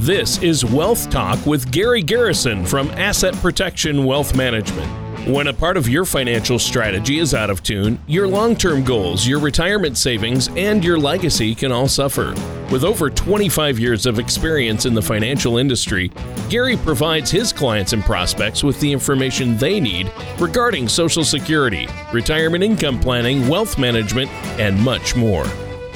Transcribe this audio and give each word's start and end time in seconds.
This 0.00 0.42
is 0.42 0.64
Wealth 0.64 1.10
Talk 1.10 1.44
with 1.44 1.70
Gary 1.70 2.02
Garrison 2.02 2.64
from 2.64 2.88
Asset 2.92 3.34
Protection 3.34 4.06
Wealth 4.06 4.34
Management. 4.34 5.28
When 5.28 5.48
a 5.48 5.52
part 5.52 5.76
of 5.76 5.90
your 5.90 6.06
financial 6.06 6.58
strategy 6.58 7.18
is 7.18 7.34
out 7.34 7.50
of 7.50 7.62
tune, 7.62 8.00
your 8.06 8.26
long 8.26 8.56
term 8.56 8.82
goals, 8.82 9.26
your 9.26 9.38
retirement 9.40 9.98
savings, 9.98 10.48
and 10.56 10.82
your 10.82 10.98
legacy 10.98 11.54
can 11.54 11.70
all 11.70 11.86
suffer. 11.86 12.30
With 12.72 12.82
over 12.82 13.10
25 13.10 13.78
years 13.78 14.06
of 14.06 14.18
experience 14.18 14.86
in 14.86 14.94
the 14.94 15.02
financial 15.02 15.58
industry, 15.58 16.10
Gary 16.48 16.78
provides 16.78 17.30
his 17.30 17.52
clients 17.52 17.92
and 17.92 18.02
prospects 18.02 18.64
with 18.64 18.80
the 18.80 18.90
information 18.90 19.58
they 19.58 19.80
need 19.80 20.10
regarding 20.38 20.88
Social 20.88 21.24
Security, 21.24 21.86
retirement 22.10 22.64
income 22.64 22.98
planning, 22.98 23.46
wealth 23.48 23.78
management, 23.78 24.30
and 24.58 24.80
much 24.82 25.14
more. 25.14 25.44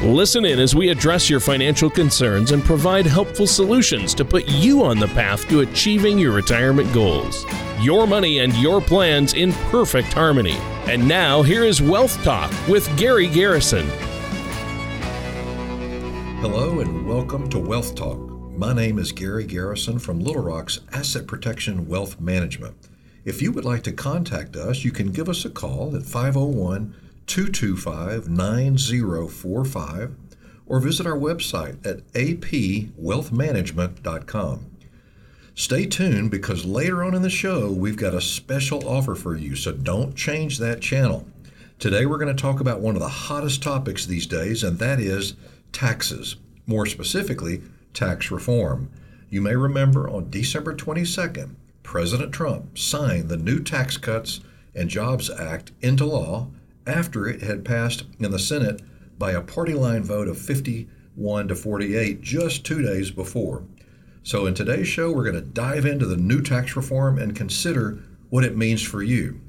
Listen 0.04 0.44
in 0.44 0.60
as 0.60 0.74
we 0.74 0.90
address 0.90 1.30
your 1.30 1.40
financial 1.40 1.88
concerns 1.88 2.50
and 2.50 2.62
provide 2.62 3.06
helpful 3.06 3.46
solutions 3.46 4.12
to 4.12 4.22
put 4.22 4.46
you 4.46 4.84
on 4.84 4.98
the 4.98 5.08
path 5.08 5.48
to 5.48 5.60
achieving 5.60 6.18
your 6.18 6.32
retirement 6.32 6.92
goals. 6.92 7.46
Your 7.80 8.06
money 8.06 8.40
and 8.40 8.54
your 8.56 8.82
plans 8.82 9.32
in 9.32 9.54
perfect 9.70 10.12
harmony. 10.12 10.58
And 10.86 11.08
now, 11.08 11.40
here 11.40 11.64
is 11.64 11.80
Wealth 11.80 12.22
Talk 12.22 12.52
with 12.68 12.94
Gary 12.98 13.28
Garrison. 13.28 13.88
Hello, 16.42 16.80
and 16.80 17.06
welcome 17.06 17.48
to 17.48 17.58
Wealth 17.58 17.94
Talk. 17.94 18.18
My 18.58 18.74
name 18.74 18.98
is 18.98 19.10
Gary 19.10 19.44
Garrison 19.44 19.98
from 19.98 20.20
Little 20.20 20.42
Rock's 20.42 20.80
Asset 20.92 21.26
Protection 21.26 21.88
Wealth 21.88 22.20
Management. 22.20 22.76
If 23.24 23.40
you 23.40 23.52
would 23.52 23.64
like 23.64 23.82
to 23.84 23.92
contact 23.92 24.54
us, 24.54 24.84
you 24.84 24.92
can 24.92 25.12
give 25.12 25.30
us 25.30 25.46
a 25.46 25.50
call 25.50 25.96
at 25.96 26.02
501 26.02 26.94
225 27.26 28.28
9045 28.28 30.16
or 30.66 30.80
visit 30.80 31.06
our 31.06 31.16
website 31.16 31.86
at 31.86 32.06
apwealthmanagement.com. 32.12 34.70
Stay 35.56 35.86
tuned 35.86 36.32
because 36.32 36.64
later 36.64 37.04
on 37.04 37.14
in 37.14 37.22
the 37.22 37.30
show, 37.30 37.70
we've 37.70 37.96
got 37.96 38.12
a 38.12 38.20
special 38.20 38.88
offer 38.88 39.14
for 39.14 39.36
you, 39.36 39.54
so 39.54 39.72
don't 39.72 40.16
change 40.16 40.58
that 40.58 40.80
channel. 40.80 41.28
Today, 41.78 42.06
we're 42.06 42.18
going 42.18 42.34
to 42.34 42.42
talk 42.42 42.60
about 42.60 42.80
one 42.80 42.96
of 42.96 43.00
the 43.00 43.08
hottest 43.08 43.62
topics 43.62 44.04
these 44.04 44.26
days, 44.26 44.64
and 44.64 44.78
that 44.78 44.98
is 44.98 45.34
taxes. 45.70 46.36
More 46.66 46.86
specifically, 46.86 47.62
tax 47.92 48.30
reform. 48.30 48.90
You 49.30 49.42
may 49.42 49.54
remember 49.54 50.08
on 50.08 50.30
December 50.30 50.74
22nd, 50.74 51.54
President 51.82 52.32
Trump 52.32 52.78
signed 52.78 53.28
the 53.28 53.36
new 53.36 53.62
Tax 53.62 53.96
Cuts 53.96 54.40
and 54.74 54.88
Jobs 54.88 55.30
Act 55.30 55.72
into 55.82 56.04
law 56.04 56.48
after 56.86 57.26
it 57.26 57.42
had 57.42 57.64
passed 57.64 58.04
in 58.18 58.30
the 58.30 58.38
Senate 58.38 58.82
by 59.18 59.32
a 59.32 59.40
party 59.40 59.74
line 59.74 60.02
vote 60.02 60.28
of 60.28 60.38
51 60.38 61.48
to 61.48 61.54
48 61.54 62.20
just 62.20 62.64
two 62.64 62.82
days 62.82 63.10
before. 63.10 63.64
So, 64.22 64.46
in 64.46 64.54
today's 64.54 64.88
show, 64.88 65.12
we're 65.12 65.30
going 65.30 65.34
to 65.34 65.42
dive 65.42 65.84
into 65.84 66.06
the 66.06 66.16
new 66.16 66.40
tax 66.40 66.76
reform 66.76 67.18
and 67.18 67.36
consider 67.36 68.02
what 68.30 68.44
it 68.44 68.56
means 68.56 68.82
for 68.82 69.02
you. 69.02 69.40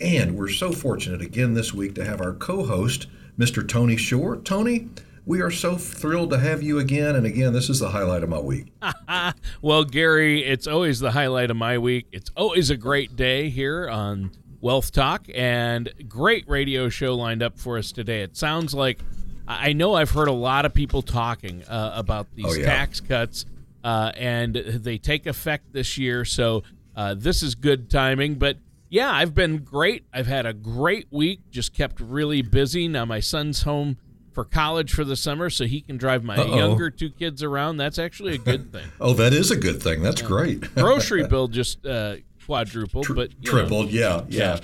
And 0.00 0.36
we're 0.36 0.48
so 0.48 0.72
fortunate 0.72 1.20
again 1.20 1.54
this 1.54 1.74
week 1.74 1.94
to 1.96 2.04
have 2.04 2.20
our 2.20 2.32
co 2.32 2.64
host, 2.64 3.06
Mr. 3.38 3.66
Tony 3.66 3.96
Shore. 3.96 4.36
Tony, 4.36 4.88
we 5.24 5.40
are 5.40 5.50
so 5.50 5.76
thrilled 5.76 6.30
to 6.30 6.38
have 6.38 6.62
you 6.62 6.78
again. 6.78 7.14
And 7.14 7.26
again, 7.26 7.52
this 7.52 7.68
is 7.70 7.78
the 7.78 7.90
highlight 7.90 8.22
of 8.22 8.28
my 8.28 8.40
week. 8.40 8.72
well, 9.62 9.84
Gary, 9.84 10.44
it's 10.44 10.66
always 10.66 11.00
the 11.00 11.12
highlight 11.12 11.50
of 11.50 11.56
my 11.56 11.78
week. 11.78 12.06
It's 12.12 12.30
always 12.36 12.70
a 12.70 12.76
great 12.76 13.16
day 13.16 13.48
here 13.48 13.88
on 13.88 14.32
Wealth 14.62 14.92
Talk 14.92 15.26
and 15.34 15.92
great 16.08 16.48
radio 16.48 16.88
show 16.88 17.16
lined 17.16 17.42
up 17.42 17.58
for 17.58 17.78
us 17.78 17.90
today. 17.90 18.22
It 18.22 18.36
sounds 18.36 18.72
like 18.72 19.00
I 19.46 19.72
know 19.72 19.94
I've 19.94 20.10
heard 20.10 20.28
a 20.28 20.32
lot 20.32 20.64
of 20.64 20.72
people 20.72 21.02
talking 21.02 21.64
uh, 21.64 21.92
about 21.96 22.28
these 22.36 22.46
oh, 22.46 22.54
yeah. 22.54 22.66
tax 22.66 23.00
cuts, 23.00 23.44
uh, 23.82 24.12
and 24.16 24.54
they 24.54 24.98
take 24.98 25.26
effect 25.26 25.72
this 25.72 25.98
year. 25.98 26.24
So 26.24 26.62
uh, 26.94 27.14
this 27.14 27.42
is 27.42 27.56
good 27.56 27.90
timing. 27.90 28.36
But 28.36 28.58
yeah, 28.88 29.10
I've 29.10 29.34
been 29.34 29.58
great. 29.58 30.04
I've 30.12 30.28
had 30.28 30.46
a 30.46 30.52
great 30.52 31.08
week. 31.10 31.40
Just 31.50 31.74
kept 31.74 31.98
really 31.98 32.40
busy. 32.40 32.86
Now 32.86 33.04
my 33.04 33.18
son's 33.18 33.62
home 33.62 33.96
for 34.30 34.44
college 34.44 34.92
for 34.92 35.04
the 35.04 35.16
summer, 35.16 35.50
so 35.50 35.64
he 35.64 35.80
can 35.80 35.96
drive 35.96 36.22
my 36.22 36.36
Uh-oh. 36.36 36.56
younger 36.56 36.88
two 36.88 37.10
kids 37.10 37.42
around. 37.42 37.78
That's 37.78 37.98
actually 37.98 38.34
a 38.34 38.38
good 38.38 38.70
thing. 38.70 38.86
oh, 39.00 39.12
that 39.14 39.32
is 39.32 39.50
a 39.50 39.56
good 39.56 39.82
thing. 39.82 40.02
That's 40.02 40.22
great. 40.22 40.60
grocery 40.76 41.26
bill 41.26 41.48
just 41.48 41.84
uh, 41.84 42.16
quadrupled, 42.46 43.04
Tri- 43.04 43.14
but 43.14 43.42
tripled. 43.42 43.86
Know. 43.86 43.92
Yeah, 43.92 44.24
yeah. 44.28 44.60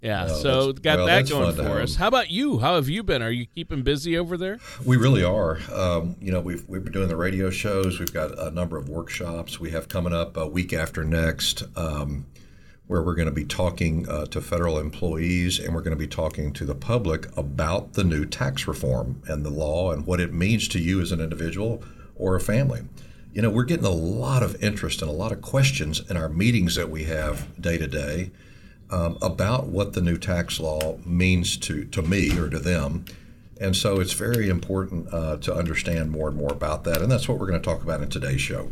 Yeah, 0.00 0.26
well, 0.26 0.34
so 0.36 0.72
got 0.72 0.98
well, 0.98 1.06
that 1.06 1.28
going 1.28 1.56
for 1.56 1.80
us. 1.80 1.96
How 1.96 2.06
about 2.06 2.30
you? 2.30 2.60
How 2.60 2.76
have 2.76 2.88
you 2.88 3.02
been? 3.02 3.20
Are 3.20 3.32
you 3.32 3.46
keeping 3.46 3.82
busy 3.82 4.16
over 4.16 4.36
there? 4.36 4.58
We 4.86 4.96
really 4.96 5.24
are. 5.24 5.58
Um, 5.72 6.14
you 6.20 6.30
know, 6.30 6.40
we've 6.40 6.64
we've 6.68 6.84
been 6.84 6.92
doing 6.92 7.08
the 7.08 7.16
radio 7.16 7.50
shows. 7.50 7.98
We've 7.98 8.12
got 8.12 8.38
a 8.38 8.52
number 8.52 8.76
of 8.76 8.88
workshops. 8.88 9.58
We 9.58 9.72
have 9.72 9.88
coming 9.88 10.12
up 10.12 10.36
a 10.36 10.46
week 10.46 10.72
after 10.72 11.02
next, 11.02 11.64
um, 11.76 12.26
where 12.86 13.02
we're 13.02 13.16
going 13.16 13.26
to 13.28 13.34
be 13.34 13.44
talking 13.44 14.08
uh, 14.08 14.26
to 14.26 14.40
federal 14.40 14.78
employees 14.78 15.58
and 15.58 15.74
we're 15.74 15.82
going 15.82 15.96
to 15.96 15.98
be 15.98 16.06
talking 16.06 16.52
to 16.54 16.64
the 16.64 16.74
public 16.74 17.26
about 17.36 17.94
the 17.94 18.04
new 18.04 18.24
tax 18.24 18.68
reform 18.68 19.22
and 19.26 19.44
the 19.44 19.50
law 19.50 19.92
and 19.92 20.06
what 20.06 20.20
it 20.20 20.32
means 20.32 20.68
to 20.68 20.78
you 20.78 21.00
as 21.00 21.12
an 21.12 21.20
individual 21.20 21.82
or 22.14 22.34
a 22.34 22.40
family 22.40 22.82
you 23.32 23.42
know, 23.42 23.50
we're 23.50 23.64
getting 23.64 23.84
a 23.84 23.90
lot 23.90 24.42
of 24.42 24.62
interest 24.62 25.02
and 25.02 25.10
a 25.10 25.14
lot 25.14 25.32
of 25.32 25.42
questions 25.42 26.00
in 26.10 26.16
our 26.16 26.28
meetings 26.28 26.74
that 26.74 26.90
we 26.90 27.04
have 27.04 27.60
day 27.60 27.78
to 27.78 27.86
day 27.86 28.30
um, 28.90 29.18
about 29.20 29.66
what 29.66 29.92
the 29.92 30.00
new 30.00 30.16
tax 30.16 30.58
law 30.58 30.98
means 31.04 31.56
to, 31.58 31.84
to 31.86 32.02
me 32.02 32.38
or 32.38 32.48
to 32.48 32.58
them. 32.58 33.04
And 33.60 33.76
so 33.76 34.00
it's 34.00 34.12
very 34.12 34.48
important 34.48 35.12
uh, 35.12 35.36
to 35.38 35.54
understand 35.54 36.10
more 36.10 36.28
and 36.28 36.36
more 36.36 36.52
about 36.52 36.84
that. 36.84 37.02
And 37.02 37.10
that's 37.10 37.28
what 37.28 37.38
we're 37.38 37.48
going 37.48 37.60
to 37.60 37.64
talk 37.64 37.82
about 37.82 38.00
in 38.00 38.08
today's 38.08 38.40
show. 38.40 38.70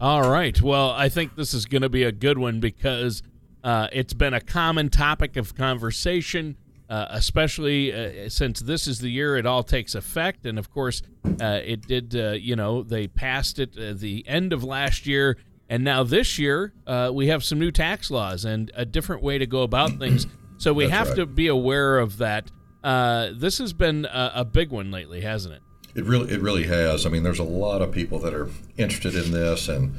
All 0.00 0.28
right. 0.28 0.60
Well, 0.60 0.90
I 0.90 1.08
think 1.08 1.36
this 1.36 1.54
is 1.54 1.66
going 1.66 1.82
to 1.82 1.88
be 1.88 2.02
a 2.02 2.12
good 2.12 2.38
one 2.38 2.58
because 2.58 3.22
uh, 3.62 3.88
it's 3.92 4.14
been 4.14 4.34
a 4.34 4.40
common 4.40 4.88
topic 4.88 5.36
of 5.36 5.54
conversation 5.54 6.56
uh, 6.92 7.06
especially 7.08 7.90
uh, 7.90 8.28
since 8.28 8.60
this 8.60 8.86
is 8.86 8.98
the 8.98 9.08
year 9.08 9.34
it 9.38 9.46
all 9.46 9.62
takes 9.62 9.94
effect. 9.94 10.44
And 10.44 10.58
of 10.58 10.70
course, 10.70 11.00
uh, 11.40 11.60
it 11.64 11.86
did, 11.86 12.14
uh, 12.14 12.32
you 12.32 12.54
know, 12.54 12.82
they 12.82 13.08
passed 13.08 13.58
it 13.58 13.78
at 13.78 14.00
the 14.00 14.22
end 14.28 14.52
of 14.52 14.62
last 14.62 15.06
year. 15.06 15.38
And 15.70 15.84
now 15.84 16.02
this 16.02 16.38
year, 16.38 16.74
uh, 16.86 17.10
we 17.10 17.28
have 17.28 17.42
some 17.44 17.58
new 17.58 17.70
tax 17.70 18.10
laws 18.10 18.44
and 18.44 18.70
a 18.74 18.84
different 18.84 19.22
way 19.22 19.38
to 19.38 19.46
go 19.46 19.62
about 19.62 19.98
things. 19.98 20.26
So 20.58 20.74
we 20.74 20.90
have 20.90 21.08
right. 21.08 21.16
to 21.16 21.26
be 21.26 21.48
aware 21.48 21.98
of 21.98 22.18
that. 22.18 22.50
this 22.84 23.56
has 23.56 23.72
been 23.72 24.04
a, 24.04 24.32
a 24.36 24.44
big 24.44 24.70
one 24.70 24.90
lately, 24.90 25.22
hasn't 25.22 25.54
it? 25.54 25.62
It 25.94 26.04
really, 26.04 26.30
it 26.30 26.42
really 26.42 26.64
has. 26.64 27.06
I 27.06 27.08
mean, 27.08 27.22
there's 27.22 27.38
a 27.38 27.42
lot 27.42 27.80
of 27.80 27.90
people 27.90 28.18
that 28.18 28.34
are 28.34 28.48
interested 28.76 29.14
in 29.14 29.32
this, 29.32 29.68
and 29.68 29.94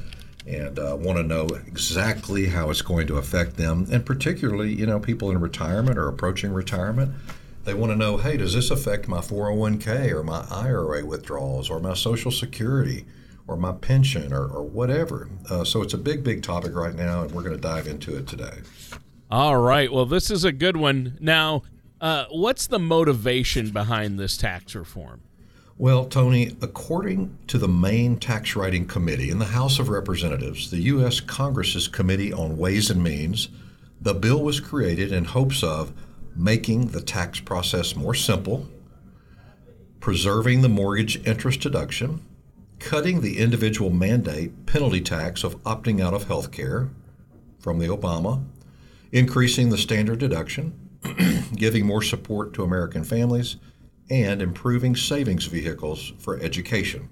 and 0.45 0.77
uh, 0.77 0.97
want 0.99 1.17
to 1.17 1.23
know 1.23 1.47
exactly 1.67 2.47
how 2.47 2.69
it's 2.69 2.81
going 2.81 3.07
to 3.07 3.17
affect 3.17 3.55
them. 3.55 3.87
And 3.91 4.05
particularly, 4.05 4.73
you 4.73 4.85
know, 4.85 4.99
people 4.99 5.31
in 5.31 5.39
retirement 5.39 5.97
or 5.97 6.07
approaching 6.07 6.51
retirement, 6.51 7.13
they 7.63 7.73
want 7.73 7.91
to 7.91 7.95
know, 7.95 8.17
hey, 8.17 8.37
does 8.37 8.53
this 8.53 8.69
affect 8.69 9.07
my 9.07 9.19
401k 9.19 10.11
or 10.11 10.23
my 10.23 10.45
IRA 10.51 11.05
withdrawals 11.05 11.69
or 11.69 11.79
my 11.79 11.93
Social 11.93 12.31
Security 12.31 13.05
or 13.47 13.55
my 13.55 13.71
pension 13.71 14.33
or, 14.33 14.45
or 14.45 14.63
whatever? 14.63 15.29
Uh, 15.49 15.63
so 15.63 15.81
it's 15.81 15.93
a 15.93 15.97
big, 15.97 16.23
big 16.23 16.43
topic 16.43 16.75
right 16.75 16.95
now, 16.95 17.21
and 17.21 17.31
we're 17.31 17.43
going 17.43 17.55
to 17.55 17.61
dive 17.61 17.87
into 17.87 18.17
it 18.17 18.27
today. 18.27 18.59
All 19.31 19.57
right. 19.57 19.91
Well, 19.91 20.05
this 20.05 20.29
is 20.29 20.43
a 20.43 20.51
good 20.51 20.75
one. 20.75 21.17
Now, 21.21 21.63
uh, 22.01 22.25
what's 22.31 22.67
the 22.67 22.79
motivation 22.79 23.69
behind 23.69 24.19
this 24.19 24.35
tax 24.35 24.75
reform? 24.75 25.21
Well, 25.83 26.05
Tony, 26.05 26.55
according 26.61 27.39
to 27.47 27.57
the 27.57 27.67
main 27.67 28.15
Tax 28.15 28.55
Writing 28.55 28.85
Committee 28.85 29.29
in 29.29 29.39
the 29.39 29.43
House 29.43 29.79
of 29.79 29.89
Representatives, 29.89 30.71
the 30.71 30.79
U.S. 30.83 31.19
Congress's 31.19 31.89
Committee 31.89 32.31
on 32.31 32.55
Ways 32.55 32.89
and 32.89 33.03
Means, 33.03 33.49
the 33.99 34.13
bill 34.13 34.41
was 34.41 34.61
created 34.61 35.11
in 35.11 35.25
hopes 35.25 35.61
of 35.61 35.91
making 36.37 36.91
the 36.91 37.01
tax 37.01 37.41
process 37.41 37.97
more 37.97 38.13
simple, 38.13 38.69
preserving 39.99 40.61
the 40.61 40.69
mortgage 40.69 41.21
interest 41.27 41.59
deduction, 41.59 42.25
cutting 42.79 43.19
the 43.19 43.37
individual 43.37 43.89
mandate 43.89 44.65
penalty 44.65 45.01
tax 45.01 45.43
of 45.43 45.61
opting 45.63 45.99
out 45.99 46.13
of 46.13 46.27
health 46.27 46.49
care 46.49 46.91
from 47.59 47.79
the 47.79 47.87
Obama, 47.87 48.41
increasing 49.11 49.67
the 49.67 49.77
standard 49.77 50.19
deduction, 50.19 50.79
giving 51.57 51.85
more 51.85 52.01
support 52.01 52.53
to 52.53 52.63
American 52.63 53.03
families 53.03 53.57
and 54.09 54.41
improving 54.41 54.95
savings 54.95 55.45
vehicles 55.45 56.13
for 56.19 56.37
education. 56.39 57.09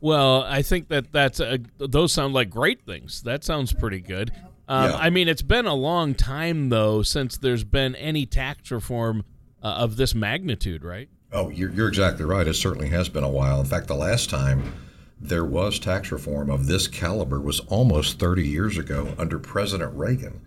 Well, 0.00 0.42
I 0.42 0.62
think 0.62 0.88
that 0.88 1.12
that's 1.12 1.40
a, 1.40 1.58
those 1.78 2.12
sound 2.12 2.34
like 2.34 2.50
great 2.50 2.84
things. 2.84 3.22
That 3.22 3.44
sounds 3.44 3.72
pretty 3.72 4.00
good. 4.00 4.30
Um, 4.68 4.90
yeah. 4.90 4.96
I 4.96 5.10
mean, 5.10 5.28
it's 5.28 5.42
been 5.42 5.66
a 5.66 5.74
long 5.74 6.14
time 6.14 6.68
though 6.68 7.02
since 7.02 7.36
there's 7.36 7.64
been 7.64 7.94
any 7.94 8.26
tax 8.26 8.70
reform 8.70 9.24
uh, 9.62 9.68
of 9.68 9.96
this 9.96 10.14
magnitude, 10.14 10.84
right? 10.84 11.08
Oh, 11.32 11.48
you're, 11.50 11.70
you're 11.70 11.88
exactly 11.88 12.24
right. 12.24 12.46
It 12.46 12.54
certainly 12.54 12.88
has 12.88 13.08
been 13.08 13.24
a 13.24 13.28
while. 13.28 13.60
In 13.60 13.66
fact, 13.66 13.88
the 13.88 13.96
last 13.96 14.30
time 14.30 14.72
there 15.20 15.44
was 15.44 15.78
tax 15.78 16.12
reform 16.12 16.50
of 16.50 16.66
this 16.66 16.86
caliber 16.88 17.40
was 17.40 17.60
almost 17.60 18.18
30 18.18 18.46
years 18.46 18.78
ago 18.78 19.14
under 19.18 19.38
President 19.38 19.92
Reagan. 19.94 20.40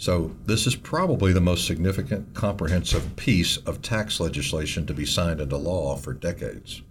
So, 0.00 0.34
this 0.46 0.68
is 0.68 0.76
probably 0.76 1.32
the 1.32 1.40
most 1.40 1.66
significant 1.66 2.32
comprehensive 2.32 3.16
piece 3.16 3.56
of 3.58 3.82
tax 3.82 4.20
legislation 4.20 4.86
to 4.86 4.94
be 4.94 5.04
signed 5.04 5.40
into 5.40 5.56
law 5.56 5.96
for 5.96 6.12
decades. 6.12 6.82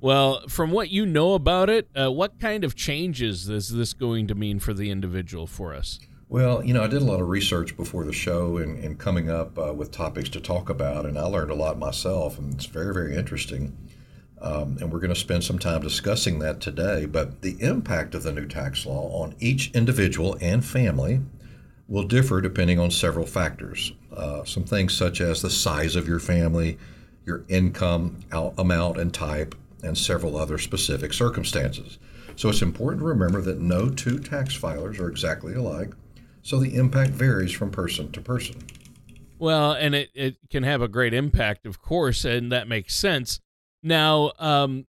Well, 0.00 0.46
from 0.48 0.70
what 0.70 0.90
you 0.90 1.04
know 1.04 1.34
about 1.34 1.70
it, 1.70 1.88
uh, 1.96 2.12
what 2.12 2.38
kind 2.38 2.62
of 2.62 2.76
changes 2.76 3.48
is 3.48 3.68
this 3.68 3.92
going 3.92 4.28
to 4.28 4.36
mean 4.36 4.60
for 4.60 4.74
the 4.74 4.90
individual 4.90 5.48
for 5.48 5.74
us? 5.74 5.98
Well, 6.28 6.64
you 6.64 6.72
know, 6.72 6.84
I 6.84 6.86
did 6.86 7.02
a 7.02 7.04
lot 7.04 7.20
of 7.20 7.28
research 7.28 7.76
before 7.76 8.04
the 8.04 8.12
show 8.12 8.56
and, 8.58 8.82
and 8.82 8.98
coming 8.98 9.28
up 9.28 9.58
uh, 9.58 9.72
with 9.72 9.90
topics 9.90 10.28
to 10.30 10.40
talk 10.40 10.70
about, 10.70 11.04
and 11.04 11.18
I 11.18 11.24
learned 11.24 11.50
a 11.50 11.54
lot 11.54 11.78
myself, 11.78 12.38
and 12.38 12.54
it's 12.54 12.66
very, 12.66 12.94
very 12.94 13.16
interesting. 13.16 13.76
Um, 14.40 14.76
and 14.80 14.92
we're 14.92 14.98
going 15.00 15.14
to 15.14 15.20
spend 15.20 15.44
some 15.44 15.58
time 15.58 15.82
discussing 15.82 16.38
that 16.40 16.60
today. 16.60 17.06
But 17.06 17.42
the 17.42 17.60
impact 17.60 18.14
of 18.14 18.22
the 18.22 18.32
new 18.32 18.46
tax 18.46 18.86
law 18.86 19.08
on 19.22 19.34
each 19.40 19.70
individual 19.72 20.36
and 20.40 20.64
family 20.64 21.20
will 21.92 22.02
differ 22.04 22.40
depending 22.40 22.78
on 22.78 22.90
several 22.90 23.26
factors. 23.26 23.92
Uh, 24.16 24.42
some 24.44 24.64
things 24.64 24.94
such 24.94 25.20
as 25.20 25.42
the 25.42 25.50
size 25.50 25.94
of 25.94 26.08
your 26.08 26.18
family, 26.18 26.78
your 27.26 27.44
income 27.48 28.18
amount 28.32 28.96
and 28.96 29.12
type, 29.12 29.54
and 29.82 29.98
several 29.98 30.38
other 30.38 30.56
specific 30.56 31.12
circumstances. 31.12 31.98
So 32.34 32.48
it's 32.48 32.62
important 32.62 33.02
to 33.02 33.06
remember 33.06 33.42
that 33.42 33.60
no 33.60 33.90
two 33.90 34.18
tax 34.18 34.58
filers 34.58 34.98
are 34.98 35.10
exactly 35.10 35.52
alike 35.52 35.92
so 36.40 36.58
the 36.58 36.74
impact 36.76 37.10
varies 37.10 37.52
from 37.52 37.70
person 37.70 38.10
to 38.12 38.22
person. 38.22 38.62
Well, 39.38 39.72
and 39.72 39.94
it, 39.94 40.08
it 40.14 40.36
can 40.50 40.62
have 40.62 40.80
a 40.80 40.88
great 40.88 41.12
impact, 41.12 41.66
of 41.66 41.82
course, 41.82 42.24
and 42.24 42.50
that 42.50 42.68
makes 42.68 42.94
sense. 42.94 43.38
Now, 43.82 44.32
um, 44.38 44.86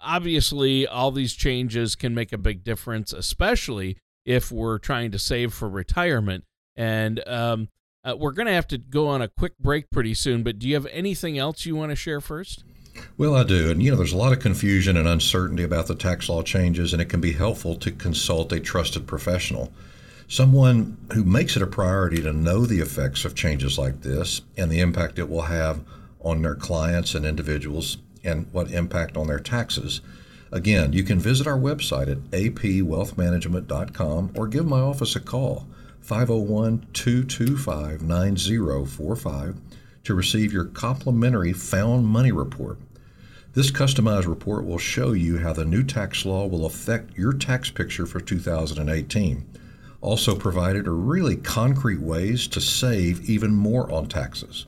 obviously, 0.00 0.86
all 0.86 1.12
these 1.12 1.34
changes 1.34 1.96
can 1.96 2.14
make 2.14 2.32
a 2.32 2.38
big 2.38 2.64
difference, 2.64 3.12
especially 3.12 3.98
if 4.30 4.52
we're 4.52 4.78
trying 4.78 5.10
to 5.12 5.18
save 5.18 5.52
for 5.52 5.68
retirement. 5.68 6.44
And 6.76 7.26
um, 7.26 7.68
uh, 8.04 8.16
we're 8.18 8.32
going 8.32 8.46
to 8.46 8.52
have 8.52 8.68
to 8.68 8.78
go 8.78 9.08
on 9.08 9.22
a 9.22 9.28
quick 9.28 9.58
break 9.58 9.90
pretty 9.90 10.14
soon, 10.14 10.42
but 10.42 10.58
do 10.58 10.68
you 10.68 10.74
have 10.74 10.86
anything 10.86 11.38
else 11.38 11.66
you 11.66 11.76
want 11.76 11.90
to 11.90 11.96
share 11.96 12.20
first? 12.20 12.64
Well, 13.16 13.34
I 13.34 13.44
do. 13.44 13.70
And, 13.70 13.82
you 13.82 13.90
know, 13.90 13.96
there's 13.96 14.12
a 14.12 14.16
lot 14.16 14.32
of 14.32 14.40
confusion 14.40 14.96
and 14.96 15.08
uncertainty 15.08 15.62
about 15.62 15.86
the 15.86 15.94
tax 15.94 16.28
law 16.28 16.42
changes, 16.42 16.92
and 16.92 17.00
it 17.00 17.08
can 17.08 17.20
be 17.20 17.32
helpful 17.32 17.76
to 17.76 17.90
consult 17.90 18.52
a 18.52 18.60
trusted 18.60 19.06
professional 19.06 19.72
someone 20.30 20.96
who 21.12 21.24
makes 21.24 21.56
it 21.56 21.62
a 21.62 21.66
priority 21.66 22.22
to 22.22 22.32
know 22.32 22.64
the 22.64 22.78
effects 22.78 23.24
of 23.24 23.34
changes 23.34 23.76
like 23.76 24.00
this 24.00 24.42
and 24.56 24.70
the 24.70 24.78
impact 24.78 25.18
it 25.18 25.28
will 25.28 25.42
have 25.42 25.80
on 26.20 26.40
their 26.40 26.54
clients 26.54 27.16
and 27.16 27.26
individuals 27.26 27.98
and 28.22 28.46
what 28.52 28.70
impact 28.70 29.16
on 29.16 29.26
their 29.26 29.40
taxes. 29.40 30.00
Again, 30.52 30.92
you 30.92 31.04
can 31.04 31.18
visit 31.18 31.46
our 31.46 31.58
website 31.58 32.10
at 32.10 32.18
apwealthmanagement.com 32.30 34.32
or 34.34 34.48
give 34.48 34.66
my 34.66 34.80
office 34.80 35.16
a 35.16 35.20
call, 35.20 35.66
501 36.00 36.86
225 36.92 38.02
9045, 38.02 39.60
to 40.04 40.14
receive 40.14 40.52
your 40.52 40.64
complimentary 40.64 41.52
Found 41.52 42.06
Money 42.06 42.32
Report. 42.32 42.78
This 43.54 43.70
customized 43.70 44.26
report 44.26 44.64
will 44.64 44.78
show 44.78 45.12
you 45.12 45.38
how 45.38 45.52
the 45.52 45.64
new 45.64 45.82
tax 45.82 46.24
law 46.24 46.46
will 46.46 46.66
affect 46.66 47.16
your 47.16 47.32
tax 47.32 47.70
picture 47.70 48.06
for 48.06 48.20
2018 48.20 49.44
also 50.00 50.34
provided 50.34 50.86
are 50.86 50.94
really 50.94 51.36
concrete 51.36 52.00
ways 52.00 52.46
to 52.48 52.60
save 52.60 53.28
even 53.28 53.54
more 53.54 53.90
on 53.92 54.06
taxes. 54.06 54.66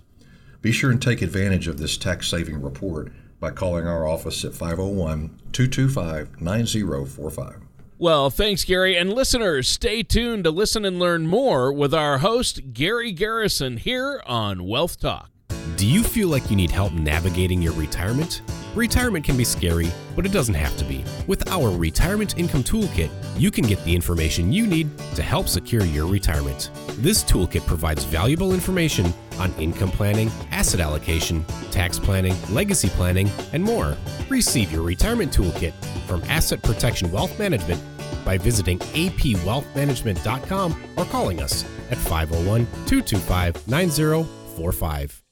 Be 0.61 0.73
sure 0.73 0.90
and 0.90 1.00
take 1.00 1.23
advantage 1.23 1.69
of 1.69 1.79
this 1.79 1.96
tax 1.96 2.29
saving 2.29 2.61
report 2.61 3.12
by 3.42 3.50
calling 3.50 3.88
our 3.88 4.06
office 4.06 4.44
at 4.44 4.54
501 4.54 5.36
225 5.50 6.40
9045. 6.40 7.56
Well, 7.98 8.30
thanks, 8.30 8.64
Gary. 8.64 8.96
And 8.96 9.12
listeners, 9.12 9.68
stay 9.68 10.04
tuned 10.04 10.44
to 10.44 10.50
listen 10.52 10.84
and 10.84 11.00
learn 11.00 11.26
more 11.26 11.72
with 11.72 11.92
our 11.92 12.18
host, 12.18 12.72
Gary 12.72 13.10
Garrison, 13.10 13.78
here 13.78 14.22
on 14.26 14.66
Wealth 14.68 15.00
Talk. 15.00 15.28
Do 15.76 15.86
you 15.88 16.04
feel 16.04 16.28
like 16.28 16.50
you 16.50 16.56
need 16.56 16.70
help 16.70 16.92
navigating 16.92 17.60
your 17.60 17.72
retirement? 17.72 18.42
Retirement 18.74 19.22
can 19.22 19.36
be 19.36 19.44
scary, 19.44 19.92
but 20.16 20.24
it 20.24 20.32
doesn't 20.32 20.54
have 20.54 20.74
to 20.78 20.84
be. 20.84 21.04
With 21.26 21.46
our 21.50 21.70
Retirement 21.70 22.38
Income 22.38 22.64
Toolkit, 22.64 23.10
you 23.38 23.50
can 23.50 23.66
get 23.66 23.84
the 23.84 23.94
information 23.94 24.50
you 24.50 24.66
need 24.66 24.88
to 25.14 25.22
help 25.22 25.46
secure 25.46 25.84
your 25.84 26.06
retirement. 26.06 26.70
This 26.92 27.22
toolkit 27.22 27.66
provides 27.66 28.04
valuable 28.04 28.54
information 28.54 29.12
on 29.38 29.52
income 29.54 29.90
planning, 29.90 30.30
asset 30.50 30.80
allocation, 30.80 31.44
tax 31.70 31.98
planning, 31.98 32.34
legacy 32.50 32.88
planning, 32.88 33.28
and 33.52 33.62
more. 33.62 33.94
Receive 34.30 34.72
your 34.72 34.82
retirement 34.82 35.36
toolkit 35.36 35.74
from 36.06 36.22
Asset 36.24 36.62
Protection 36.62 37.12
Wealth 37.12 37.38
Management 37.38 37.82
by 38.24 38.38
visiting 38.38 38.78
apwealthmanagement.com 38.78 40.82
or 40.96 41.04
calling 41.06 41.42
us 41.42 41.64
at 41.90 41.98
501 41.98 42.64
225 42.86 43.69
9045. 43.69 45.22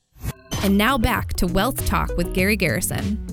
And 0.62 0.76
now 0.76 0.98
back 0.98 1.32
to 1.34 1.46
Wealth 1.46 1.86
Talk 1.86 2.14
with 2.18 2.34
Gary 2.34 2.56
Garrison. 2.56 3.29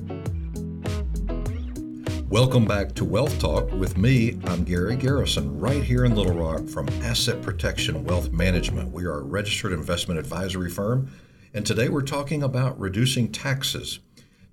Welcome 2.29 2.65
back 2.65 2.93
to 2.95 3.05
Wealth 3.05 3.39
Talk 3.39 3.71
with 3.71 3.97
me. 3.97 4.37
I'm 4.47 4.65
Gary 4.65 4.97
Garrison, 4.97 5.57
right 5.57 5.81
here 5.81 6.03
in 6.03 6.13
Little 6.13 6.33
Rock 6.33 6.67
from 6.67 6.89
Asset 7.01 7.41
Protection 7.41 8.03
Wealth 8.03 8.33
Management. 8.33 8.91
We 8.91 9.05
are 9.05 9.19
a 9.19 9.23
registered 9.23 9.71
investment 9.71 10.19
advisory 10.19 10.69
firm, 10.69 11.09
and 11.53 11.65
today 11.65 11.87
we're 11.87 12.01
talking 12.01 12.43
about 12.43 12.77
reducing 12.77 13.31
taxes. 13.31 13.99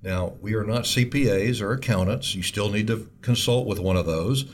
Now, 0.03 0.35
we 0.41 0.55
are 0.55 0.63
not 0.63 0.85
CPAs 0.85 1.61
or 1.61 1.73
accountants. 1.73 2.37
You 2.37 2.45
still 2.45 2.71
need 2.71 2.87
to 2.87 3.11
consult 3.23 3.67
with 3.67 3.81
one 3.81 3.97
of 3.97 4.07
those, 4.07 4.45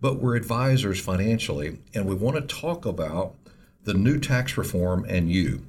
but 0.00 0.18
we're 0.18 0.36
advisors 0.36 0.98
financially, 0.98 1.80
and 1.92 2.06
we 2.06 2.14
want 2.14 2.36
to 2.36 2.56
talk 2.56 2.86
about 2.86 3.34
the 3.84 3.92
new 3.92 4.18
tax 4.18 4.56
reform 4.56 5.04
and 5.06 5.30
you. 5.30 5.66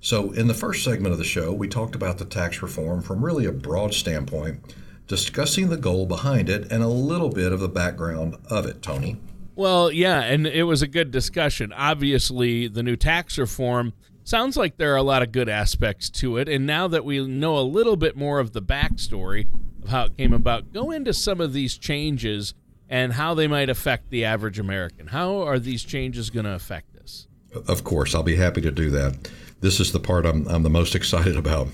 So, 0.00 0.30
in 0.32 0.46
the 0.46 0.54
first 0.54 0.82
segment 0.82 1.12
of 1.12 1.18
the 1.18 1.24
show, 1.24 1.52
we 1.52 1.68
talked 1.68 1.94
about 1.94 2.16
the 2.16 2.24
tax 2.24 2.62
reform 2.62 3.02
from 3.02 3.22
really 3.22 3.44
a 3.44 3.52
broad 3.52 3.92
standpoint, 3.92 4.74
discussing 5.06 5.68
the 5.68 5.76
goal 5.76 6.06
behind 6.06 6.48
it 6.48 6.70
and 6.70 6.82
a 6.82 6.88
little 6.88 7.30
bit 7.30 7.52
of 7.52 7.60
the 7.60 7.68
background 7.68 8.36
of 8.50 8.66
it, 8.66 8.82
Tony. 8.82 9.16
Well, 9.54 9.90
yeah, 9.90 10.20
and 10.20 10.46
it 10.46 10.64
was 10.64 10.82
a 10.82 10.86
good 10.86 11.10
discussion. 11.10 11.72
Obviously, 11.72 12.68
the 12.68 12.82
new 12.82 12.96
tax 12.96 13.38
reform 13.38 13.94
sounds 14.24 14.56
like 14.56 14.76
there 14.76 14.92
are 14.92 14.98
a 14.98 15.02
lot 15.02 15.22
of 15.22 15.32
good 15.32 15.48
aspects 15.48 16.10
to 16.10 16.36
it. 16.36 16.48
And 16.48 16.66
now 16.66 16.88
that 16.88 17.04
we 17.04 17.26
know 17.26 17.58
a 17.58 17.60
little 17.60 17.96
bit 17.96 18.16
more 18.16 18.38
of 18.38 18.52
the 18.52 18.60
backstory 18.60 19.48
of 19.82 19.88
how 19.88 20.04
it 20.06 20.16
came 20.16 20.32
about, 20.32 20.72
go 20.72 20.90
into 20.90 21.14
some 21.14 21.40
of 21.40 21.52
these 21.52 21.78
changes 21.78 22.52
and 22.88 23.14
how 23.14 23.34
they 23.34 23.46
might 23.46 23.70
affect 23.70 24.10
the 24.10 24.24
average 24.24 24.58
American. 24.58 25.08
How 25.08 25.42
are 25.42 25.58
these 25.58 25.82
changes 25.82 26.30
going 26.30 26.44
to 26.44 26.52
affect 26.52 26.96
us? 26.96 27.26
Of 27.66 27.84
course, 27.84 28.14
I'll 28.14 28.22
be 28.22 28.36
happy 28.36 28.60
to 28.60 28.70
do 28.70 28.90
that. 28.90 29.30
This 29.60 29.80
is 29.80 29.92
the 29.92 30.00
part 30.00 30.26
I'm, 30.26 30.46
I'm 30.48 30.62
the 30.62 30.70
most 30.70 30.94
excited 31.00 31.36
about. 31.36 31.68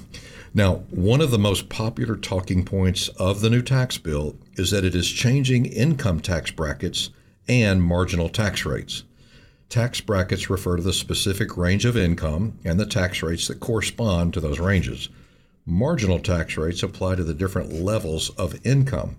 Now, 0.54 0.84
one 0.90 1.22
of 1.22 1.30
the 1.30 1.38
most 1.38 1.70
popular 1.70 2.14
talking 2.14 2.64
points 2.64 3.08
of 3.08 3.40
the 3.40 3.48
new 3.48 3.62
tax 3.62 3.96
bill 3.96 4.36
is 4.56 4.70
that 4.70 4.84
it 4.84 4.94
is 4.94 5.08
changing 5.08 5.64
income 5.64 6.20
tax 6.20 6.50
brackets 6.50 7.08
and 7.48 7.82
marginal 7.82 8.28
tax 8.28 8.66
rates. 8.66 9.04
Tax 9.70 10.02
brackets 10.02 10.50
refer 10.50 10.76
to 10.76 10.82
the 10.82 10.92
specific 10.92 11.56
range 11.56 11.86
of 11.86 11.96
income 11.96 12.58
and 12.66 12.78
the 12.78 12.84
tax 12.84 13.22
rates 13.22 13.48
that 13.48 13.60
correspond 13.60 14.34
to 14.34 14.40
those 14.40 14.60
ranges. 14.60 15.08
Marginal 15.64 16.18
tax 16.18 16.58
rates 16.58 16.82
apply 16.82 17.14
to 17.14 17.24
the 17.24 17.32
different 17.32 17.72
levels 17.72 18.28
of 18.30 18.60
income. 18.66 19.16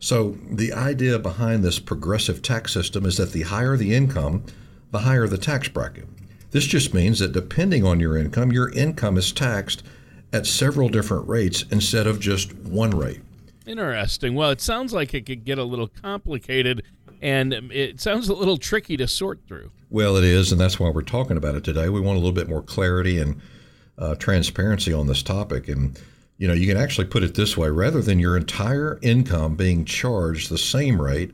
So, 0.00 0.36
the 0.50 0.72
idea 0.72 1.20
behind 1.20 1.62
this 1.62 1.78
progressive 1.78 2.42
tax 2.42 2.72
system 2.72 3.06
is 3.06 3.18
that 3.18 3.30
the 3.30 3.42
higher 3.42 3.76
the 3.76 3.94
income, 3.94 4.42
the 4.90 5.00
higher 5.00 5.28
the 5.28 5.38
tax 5.38 5.68
bracket. 5.68 6.08
This 6.50 6.64
just 6.64 6.92
means 6.92 7.20
that 7.20 7.30
depending 7.30 7.84
on 7.84 8.00
your 8.00 8.16
income, 8.16 8.50
your 8.50 8.70
income 8.70 9.16
is 9.16 9.30
taxed 9.30 9.84
at 10.32 10.46
several 10.46 10.88
different 10.88 11.28
rates 11.28 11.64
instead 11.70 12.06
of 12.06 12.20
just 12.20 12.54
one 12.56 12.90
rate. 12.90 13.20
Interesting. 13.66 14.34
Well, 14.34 14.50
it 14.50 14.60
sounds 14.60 14.92
like 14.92 15.14
it 15.14 15.26
could 15.26 15.44
get 15.44 15.58
a 15.58 15.64
little 15.64 15.88
complicated 15.88 16.82
and 17.20 17.52
it 17.52 18.00
sounds 18.00 18.28
a 18.28 18.34
little 18.34 18.56
tricky 18.56 18.96
to 18.96 19.06
sort 19.06 19.40
through. 19.46 19.70
Well, 19.90 20.16
it 20.16 20.24
is, 20.24 20.50
and 20.50 20.60
that's 20.60 20.80
why 20.80 20.90
we're 20.90 21.02
talking 21.02 21.36
about 21.36 21.54
it 21.54 21.62
today. 21.62 21.88
We 21.88 22.00
want 22.00 22.16
a 22.16 22.18
little 22.18 22.32
bit 22.32 22.48
more 22.48 22.62
clarity 22.62 23.18
and 23.18 23.40
uh, 23.96 24.16
transparency 24.16 24.92
on 24.92 25.06
this 25.06 25.22
topic. 25.22 25.68
And, 25.68 25.98
you 26.38 26.48
know, 26.48 26.54
you 26.54 26.66
can 26.66 26.76
actually 26.76 27.06
put 27.06 27.22
it 27.22 27.34
this 27.34 27.56
way 27.56 27.68
rather 27.68 28.02
than 28.02 28.18
your 28.18 28.36
entire 28.36 28.98
income 29.02 29.54
being 29.54 29.84
charged 29.84 30.50
the 30.50 30.58
same 30.58 31.00
rate, 31.00 31.30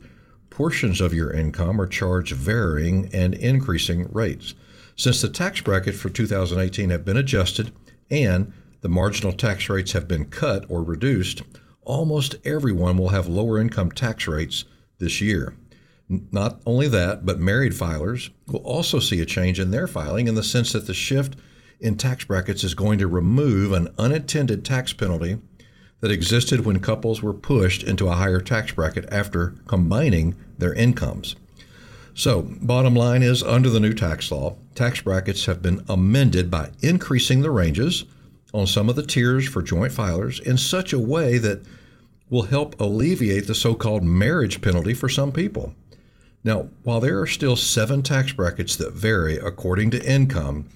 portions 0.50 1.00
of 1.00 1.14
your 1.14 1.32
income 1.32 1.80
are 1.80 1.86
charged 1.86 2.34
varying 2.34 3.08
and 3.14 3.32
increasing 3.34 4.08
rates. 4.12 4.54
Since 4.96 5.22
the 5.22 5.28
tax 5.28 5.62
bracket 5.62 5.94
for 5.94 6.10
2018 6.10 6.90
have 6.90 7.04
been 7.04 7.16
adjusted 7.16 7.72
and 8.10 8.52
the 8.80 8.88
marginal 8.88 9.32
tax 9.32 9.68
rates 9.68 9.92
have 9.92 10.06
been 10.06 10.26
cut 10.26 10.64
or 10.68 10.82
reduced, 10.82 11.42
almost 11.82 12.36
everyone 12.44 12.96
will 12.96 13.08
have 13.08 13.26
lower 13.26 13.58
income 13.58 13.90
tax 13.90 14.28
rates 14.28 14.64
this 14.98 15.20
year. 15.20 15.54
Not 16.08 16.60
only 16.64 16.88
that, 16.88 17.26
but 17.26 17.38
married 17.38 17.72
filers 17.72 18.30
will 18.46 18.60
also 18.60 18.98
see 18.98 19.20
a 19.20 19.26
change 19.26 19.60
in 19.60 19.70
their 19.70 19.86
filing 19.86 20.26
in 20.26 20.34
the 20.34 20.42
sense 20.42 20.72
that 20.72 20.86
the 20.86 20.94
shift 20.94 21.36
in 21.80 21.96
tax 21.96 22.24
brackets 22.24 22.64
is 22.64 22.74
going 22.74 22.98
to 22.98 23.06
remove 23.06 23.72
an 23.72 23.88
unintended 23.98 24.64
tax 24.64 24.92
penalty 24.92 25.38
that 26.00 26.10
existed 26.10 26.64
when 26.64 26.80
couples 26.80 27.22
were 27.22 27.34
pushed 27.34 27.82
into 27.82 28.08
a 28.08 28.14
higher 28.14 28.40
tax 28.40 28.72
bracket 28.72 29.06
after 29.10 29.54
combining 29.66 30.34
their 30.56 30.72
incomes. 30.74 31.36
So, 32.14 32.42
bottom 32.42 32.94
line 32.94 33.22
is 33.22 33.42
under 33.42 33.70
the 33.70 33.80
new 33.80 33.92
tax 33.92 34.30
law, 34.32 34.56
tax 34.74 35.00
brackets 35.00 35.46
have 35.46 35.62
been 35.62 35.84
amended 35.88 36.50
by 36.50 36.70
increasing 36.80 37.42
the 37.42 37.50
ranges 37.50 38.04
on 38.54 38.66
some 38.66 38.88
of 38.88 38.96
the 38.96 39.06
tiers 39.06 39.48
for 39.48 39.62
joint 39.62 39.92
filers 39.92 40.40
in 40.40 40.56
such 40.56 40.92
a 40.92 40.98
way 40.98 41.38
that 41.38 41.62
will 42.30 42.44
help 42.44 42.78
alleviate 42.80 43.46
the 43.46 43.54
so 43.54 43.74
called 43.74 44.02
marriage 44.02 44.60
penalty 44.60 44.94
for 44.94 45.08
some 45.08 45.32
people. 45.32 45.74
Now, 46.44 46.68
while 46.82 47.00
there 47.00 47.20
are 47.20 47.26
still 47.26 47.56
seven 47.56 48.02
tax 48.02 48.32
brackets 48.32 48.76
that 48.76 48.92
vary 48.92 49.36
according 49.36 49.90
to 49.92 50.10
income, 50.10 50.68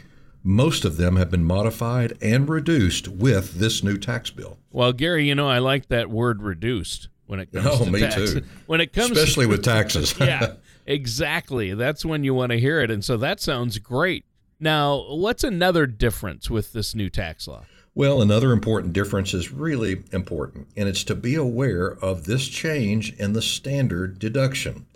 most 0.43 0.85
of 0.85 0.97
them 0.97 1.17
have 1.17 1.31
been 1.31 1.45
modified 1.45 2.19
and 2.21 2.49
reduced 2.49 3.09
with 3.09 3.55
this 3.55 3.83
new 3.83 3.97
tax 3.97 4.31
bill. 4.31 4.59
Well, 4.71 4.93
Gary, 4.93 5.29
you 5.29 5.35
know, 5.35 5.49
I 5.49 5.59
like 5.59 5.89
that 5.89 6.11
word 6.11 6.43
reduced 6.43 7.09
when 7.27 7.39
it 7.39 7.53
comes 7.53 7.67
oh, 7.67 7.85
to 7.85 7.91
me 7.91 8.01
tax. 8.01 8.15
too. 8.15 8.43
When 8.67 8.81
it 8.81 8.93
comes 8.93 9.13
especially 9.13 9.47
to, 9.47 9.51
with 9.51 9.65
taxes. 9.65 10.15
yeah, 10.21 10.55
exactly. 10.87 11.75
That's 11.75 12.05
when 12.05 12.25
you 12.25 12.35
want 12.35 12.51
to 12.53 12.59
hear 12.59 12.81
it. 12.81 12.91
And 12.91 13.05
so 13.05 13.17
that 13.19 13.41
sounds 13.41 13.79
great. 13.79 14.25
Now, 14.63 15.07
what's 15.09 15.43
another 15.43 15.87
difference 15.87 16.49
with 16.49 16.73
this 16.73 16.95
new 16.95 17.11
tax 17.11 17.49
law? 17.49 17.65
Well, 17.97 18.23
another 18.23 18.53
important 18.53 18.93
difference 18.93 19.35
is 19.35 19.51
really 19.51 20.05
important, 20.13 20.69
and 20.77 20.89
it's 20.89 21.03
to 21.05 21.17
be 21.17 21.35
aware 21.35 21.89
of 22.01 22.27
this 22.27 22.47
change 22.47 23.13
in 23.15 23.33
the 23.33 23.43
standard 23.43 24.21
deduction. 24.21 24.87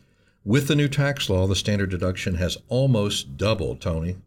With 0.44 0.68
the 0.68 0.76
new 0.76 0.86
tax 0.86 1.28
law, 1.28 1.48
the 1.48 1.56
standard 1.56 1.90
deduction 1.90 2.36
has 2.36 2.56
almost 2.68 3.36
doubled, 3.36 3.80
Tony. 3.80 4.18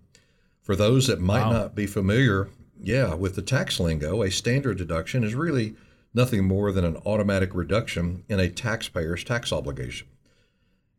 For 0.61 0.75
those 0.75 1.07
that 1.07 1.21
might 1.21 1.45
Wow. 1.45 1.53
not 1.53 1.73
be 1.73 1.87
familiar, 1.87 2.49
yeah, 2.77 3.13
with 3.13 3.35
the 3.35 3.41
tax 3.41 3.79
lingo, 3.79 4.21
a 4.21 4.29
standard 4.29 4.77
deduction 4.77 5.23
is 5.23 5.35
really 5.35 5.73
nothing 6.13 6.43
more 6.43 6.73
than 6.73 6.83
an 6.83 6.97
automatic 7.05 7.55
reduction 7.55 8.25
in 8.27 8.41
a 8.41 8.49
taxpayer's 8.49 9.23
tax 9.23 9.53
obligation. 9.53 10.05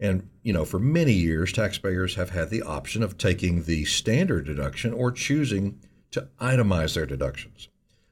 And, 0.00 0.28
you 0.42 0.52
know, 0.54 0.64
for 0.64 0.78
many 0.78 1.12
years, 1.12 1.52
taxpayers 1.52 2.14
have 2.14 2.30
had 2.30 2.49
the 2.49 2.62
option 2.62 3.02
of 3.02 3.19
taking 3.19 3.64
the 3.64 3.85
standard 3.85 4.47
deduction 4.47 4.95
or 4.95 5.12
choosing 5.12 5.78
to 6.12 6.26
itemize 6.40 6.95
their 6.95 7.07
deductions. 7.07 7.69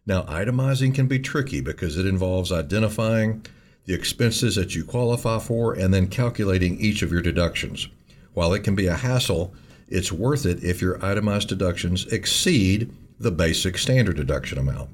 Now, 0.06 0.22
itemizing 0.22 0.94
can 0.94 1.06
be 1.06 1.18
tricky 1.18 1.60
because 1.60 1.96
it 1.96 2.06
involves 2.06 2.52
identifying 2.52 3.44
the 3.86 3.94
expenses 3.94 4.56
that 4.56 4.74
you 4.74 4.84
qualify 4.84 5.38
for 5.38 5.72
and 5.72 5.92
then 5.92 6.08
calculating 6.08 6.78
each 6.78 7.02
of 7.02 7.10
your 7.10 7.22
deductions. 7.22 7.88
While 8.34 8.52
it 8.52 8.60
can 8.60 8.74
be 8.74 8.86
a 8.86 8.94
hassle, 8.94 9.54
it's 9.88 10.12
worth 10.12 10.44
it 10.44 10.62
if 10.62 10.82
your 10.82 11.02
itemized 11.02 11.48
deductions 11.48 12.06
exceed 12.12 12.94
the 13.18 13.30
basic 13.30 13.78
standard 13.78 14.16
deduction 14.16 14.58
amount. 14.58 14.90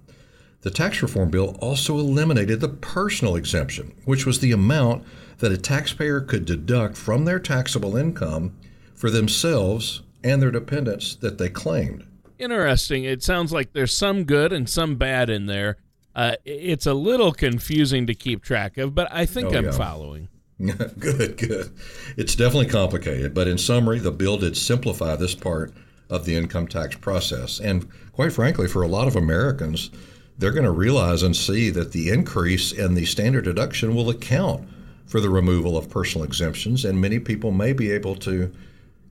The 0.64 0.70
tax 0.70 1.02
reform 1.02 1.28
bill 1.30 1.58
also 1.60 1.98
eliminated 1.98 2.60
the 2.60 2.68
personal 2.70 3.36
exemption, 3.36 3.92
which 4.06 4.24
was 4.24 4.40
the 4.40 4.50
amount 4.52 5.04
that 5.38 5.52
a 5.52 5.58
taxpayer 5.58 6.22
could 6.22 6.46
deduct 6.46 6.96
from 6.96 7.26
their 7.26 7.38
taxable 7.38 7.96
income 7.98 8.56
for 8.94 9.10
themselves 9.10 10.00
and 10.22 10.40
their 10.40 10.50
dependents 10.50 11.16
that 11.16 11.36
they 11.36 11.50
claimed. 11.50 12.06
Interesting. 12.38 13.04
It 13.04 13.22
sounds 13.22 13.52
like 13.52 13.74
there's 13.74 13.94
some 13.94 14.24
good 14.24 14.54
and 14.54 14.66
some 14.66 14.96
bad 14.96 15.28
in 15.28 15.44
there. 15.44 15.76
Uh, 16.16 16.36
it's 16.46 16.86
a 16.86 16.94
little 16.94 17.32
confusing 17.32 18.06
to 18.06 18.14
keep 18.14 18.42
track 18.42 18.78
of, 18.78 18.94
but 18.94 19.06
I 19.12 19.26
think 19.26 19.52
Oh, 19.52 19.58
I'm 19.58 19.64
yeah. 19.66 19.70
following. 19.72 20.28
good, 20.98 21.36
good. 21.36 21.72
It's 22.16 22.34
definitely 22.34 22.68
complicated, 22.68 23.34
but 23.34 23.48
in 23.48 23.58
summary, 23.58 23.98
the 23.98 24.12
bill 24.12 24.38
did 24.38 24.56
simplify 24.56 25.14
this 25.14 25.34
part 25.34 25.74
of 26.08 26.24
the 26.24 26.36
income 26.36 26.68
tax 26.68 26.96
process. 26.96 27.60
And 27.60 27.86
quite 28.12 28.32
frankly, 28.32 28.66
for 28.66 28.80
a 28.82 28.88
lot 28.88 29.08
of 29.08 29.16
Americans, 29.16 29.90
they're 30.38 30.52
going 30.52 30.64
to 30.64 30.70
realize 30.70 31.22
and 31.22 31.36
see 31.36 31.70
that 31.70 31.92
the 31.92 32.10
increase 32.10 32.72
in 32.72 32.94
the 32.94 33.04
standard 33.04 33.44
deduction 33.44 33.94
will 33.94 34.10
account 34.10 34.68
for 35.06 35.20
the 35.20 35.30
removal 35.30 35.76
of 35.76 35.88
personal 35.88 36.24
exemptions, 36.24 36.84
and 36.84 37.00
many 37.00 37.18
people 37.18 37.52
may 37.52 37.72
be 37.72 37.90
able 37.90 38.16
to 38.16 38.52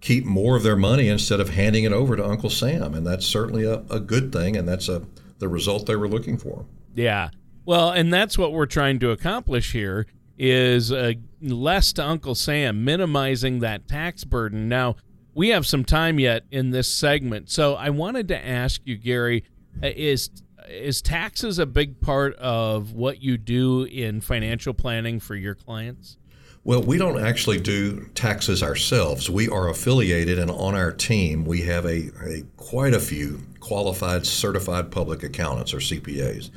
keep 0.01 0.25
more 0.25 0.57
of 0.57 0.63
their 0.63 0.75
money 0.75 1.07
instead 1.07 1.39
of 1.39 1.49
handing 1.49 1.85
it 1.85 1.93
over 1.93 2.15
to 2.17 2.25
Uncle 2.25 2.49
Sam. 2.49 2.93
And 2.93 3.07
that's 3.07 3.25
certainly 3.25 3.63
a, 3.63 3.83
a 3.89 3.99
good 3.99 4.33
thing, 4.33 4.57
and 4.57 4.67
that's 4.67 4.89
a, 4.89 5.01
the 5.39 5.47
result 5.47 5.85
they 5.85 5.95
were 5.95 6.09
looking 6.09 6.37
for. 6.37 6.65
Yeah. 6.93 7.29
Well, 7.65 7.91
and 7.91 8.13
that's 8.13 8.37
what 8.37 8.51
we're 8.51 8.65
trying 8.65 8.99
to 8.99 9.11
accomplish 9.11 9.71
here 9.71 10.05
is 10.37 10.91
uh, 10.91 11.13
less 11.41 11.93
to 11.93 12.03
Uncle 12.03 12.35
Sam, 12.35 12.83
minimizing 12.83 13.59
that 13.59 13.87
tax 13.87 14.25
burden. 14.25 14.67
Now, 14.67 14.97
we 15.33 15.49
have 15.49 15.65
some 15.65 15.85
time 15.85 16.19
yet 16.19 16.43
in 16.51 16.71
this 16.71 16.89
segment, 16.89 17.49
so 17.49 17.75
I 17.75 17.89
wanted 17.89 18.27
to 18.27 18.45
ask 18.45 18.81
you, 18.83 18.97
Gary, 18.97 19.45
uh, 19.81 19.87
is 19.95 20.29
is 20.67 21.01
taxes 21.01 21.59
a 21.59 21.65
big 21.65 22.01
part 22.01 22.35
of 22.35 22.93
what 22.93 23.21
you 23.21 23.37
do 23.37 23.83
in 23.83 24.21
financial 24.21 24.73
planning 24.73 25.19
for 25.19 25.35
your 25.35 25.55
clients? 25.55 26.17
Well, 26.65 26.81
we 26.81 26.97
don't 26.97 27.19
actually 27.19 27.59
do 27.59 28.05
taxes 28.15 28.63
ourselves. 28.63 29.29
We 29.29 29.49
are 29.49 29.67
affiliated, 29.67 30.39
and 30.39 30.49
on 30.49 30.75
our 30.75 30.93
team, 30.93 31.43
we 31.43 31.63
have 31.63 31.85
a, 31.85 32.09
a 32.25 32.43
quite 32.55 32.93
a 32.93 33.01
few 33.01 33.41
qualified 33.59 34.25
certified 34.25 34.89
public 34.89 35.23
accountants 35.23 35.73
or 35.73 35.77
CPAs 35.77 36.51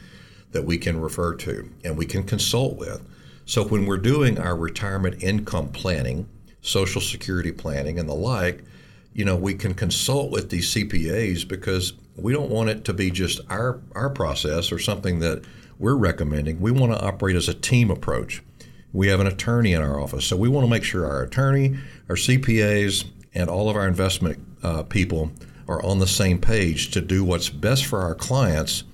that 0.53 0.65
we 0.65 0.79
can 0.79 1.01
refer 1.01 1.35
to 1.35 1.69
and 1.85 1.97
we 1.97 2.07
can 2.07 2.23
consult 2.23 2.77
with. 2.77 3.03
So 3.47 3.65
when 3.65 3.87
we're 3.87 3.99
doing 3.99 4.39
our 4.39 4.57
retirement 4.57 5.23
income 5.23 5.69
planning, 5.69 6.29
social 6.63 7.01
security 7.01 7.53
planning, 7.53 7.99
and 7.99 8.09
the 8.09 8.15
like, 8.15 8.65
you 9.13 9.25
know, 9.25 9.37
we 9.37 9.55
can 9.55 9.75
consult 9.75 10.31
with 10.31 10.51
these 10.51 10.73
CPAs 10.73 11.47
because 11.47 11.93
we 12.17 12.33
don't 12.33 12.51
want 12.51 12.71
it 12.71 12.85
to 12.85 12.93
be 12.93 13.11
just 13.11 13.41
our 13.49 13.81
our 13.95 14.11
process 14.11 14.73
or 14.73 14.79
something 14.79 15.21
that 15.21 15.45
we're 15.79 15.97
recommending. 15.97 16.61
We 16.61 16.71
want 16.71 16.93
to 16.93 17.01
operate 17.01 17.37
as 17.37 17.49
a 17.49 17.55
team 17.55 17.91
approach. 17.91 18.43
We 18.93 19.09
have 19.09 19.21
an 19.21 19.27
attorney 19.27 19.75
in 19.75 19.83
our 19.83 20.01
office, 20.01 20.25
so 20.25 20.37
we 20.37 20.49
want 20.49 20.65
to 20.65 20.71
make 20.71 20.85
sure 20.85 21.05
our 21.05 21.23
attorney, 21.23 21.77
our 22.09 22.17
CPAs, 22.17 23.05
and 23.35 23.51
all 23.51 23.69
of 23.69 23.77
our 23.77 23.87
investment 23.87 24.39
uh, 24.63 24.83
people 24.85 25.31
are 25.69 25.85
on 25.85 25.99
the 25.99 26.07
same 26.07 26.41
page 26.41 26.91
to 26.93 27.01
do 27.01 27.25
what's 27.25 27.51
best 27.51 27.85
for 27.85 28.01
our 28.01 28.15
clients, 28.15 28.85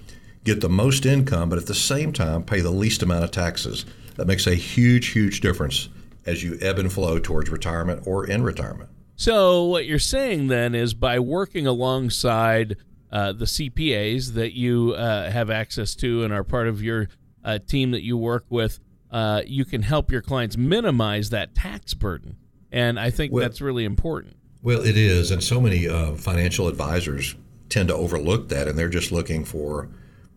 get 0.42 0.60
the 0.60 0.68
most 0.68 1.06
income, 1.06 1.48
but 1.48 1.58
at 1.58 1.66
the 1.66 1.74
same 1.74 2.12
time 2.12 2.42
pay 2.42 2.60
the 2.60 2.70
least 2.70 3.02
amount 3.02 3.22
of 3.22 3.30
taxes. 3.30 3.84
That 4.16 4.26
makes 4.26 4.46
a 4.46 4.54
huge, 4.54 5.08
huge 5.08 5.40
difference 5.40 5.88
as 6.26 6.42
you 6.42 6.58
ebb 6.60 6.78
and 6.78 6.92
flow 6.92 7.18
towards 7.18 7.50
retirement 7.50 8.06
or 8.06 8.26
in 8.26 8.42
retirement. 8.42 8.90
So 9.16 9.64
what 9.64 9.86
you're 9.86 9.98
saying 9.98 10.48
then 10.48 10.74
is 10.74 10.94
by 10.94 11.18
working 11.18 11.66
alongside 11.66 12.76
uh, 13.12 13.32
the 13.32 13.44
CPAs 13.44 14.34
that 14.34 14.56
you 14.56 14.92
uh, 14.94 15.30
have 15.30 15.50
access 15.50 15.94
to 15.96 16.24
and 16.24 16.32
are 16.32 16.42
part 16.44 16.66
of 16.66 16.82
your 16.82 17.08
uh, 17.44 17.58
team 17.58 17.90
that 17.90 18.02
you 18.02 18.16
work 18.16 18.44
with, 18.48 18.80
uh, 19.10 19.42
you 19.46 19.64
can 19.64 19.82
help 19.82 20.10
your 20.10 20.22
clients 20.22 20.56
minimize 20.56 21.30
that 21.30 21.54
tax 21.54 21.92
burden. 21.94 22.36
And 22.70 22.98
I 22.98 23.10
think 23.10 23.32
Well- 23.32 23.42
that's 23.42 23.60
really 23.60 23.84
important. 23.84 24.36
Well, 24.62 24.80
it 24.80 24.96
is, 24.96 25.32
and 25.32 25.42
so 25.42 25.60
many 25.60 25.88
uh, 25.88 26.12
financial 26.14 26.68
advisors 26.68 27.34
tend 27.68 27.88
to 27.88 27.94
overlook 27.96 28.48
that, 28.50 28.68
and 28.68 28.78
they're 28.78 28.88
just 28.88 29.10
looking 29.10 29.44
for, 29.44 29.88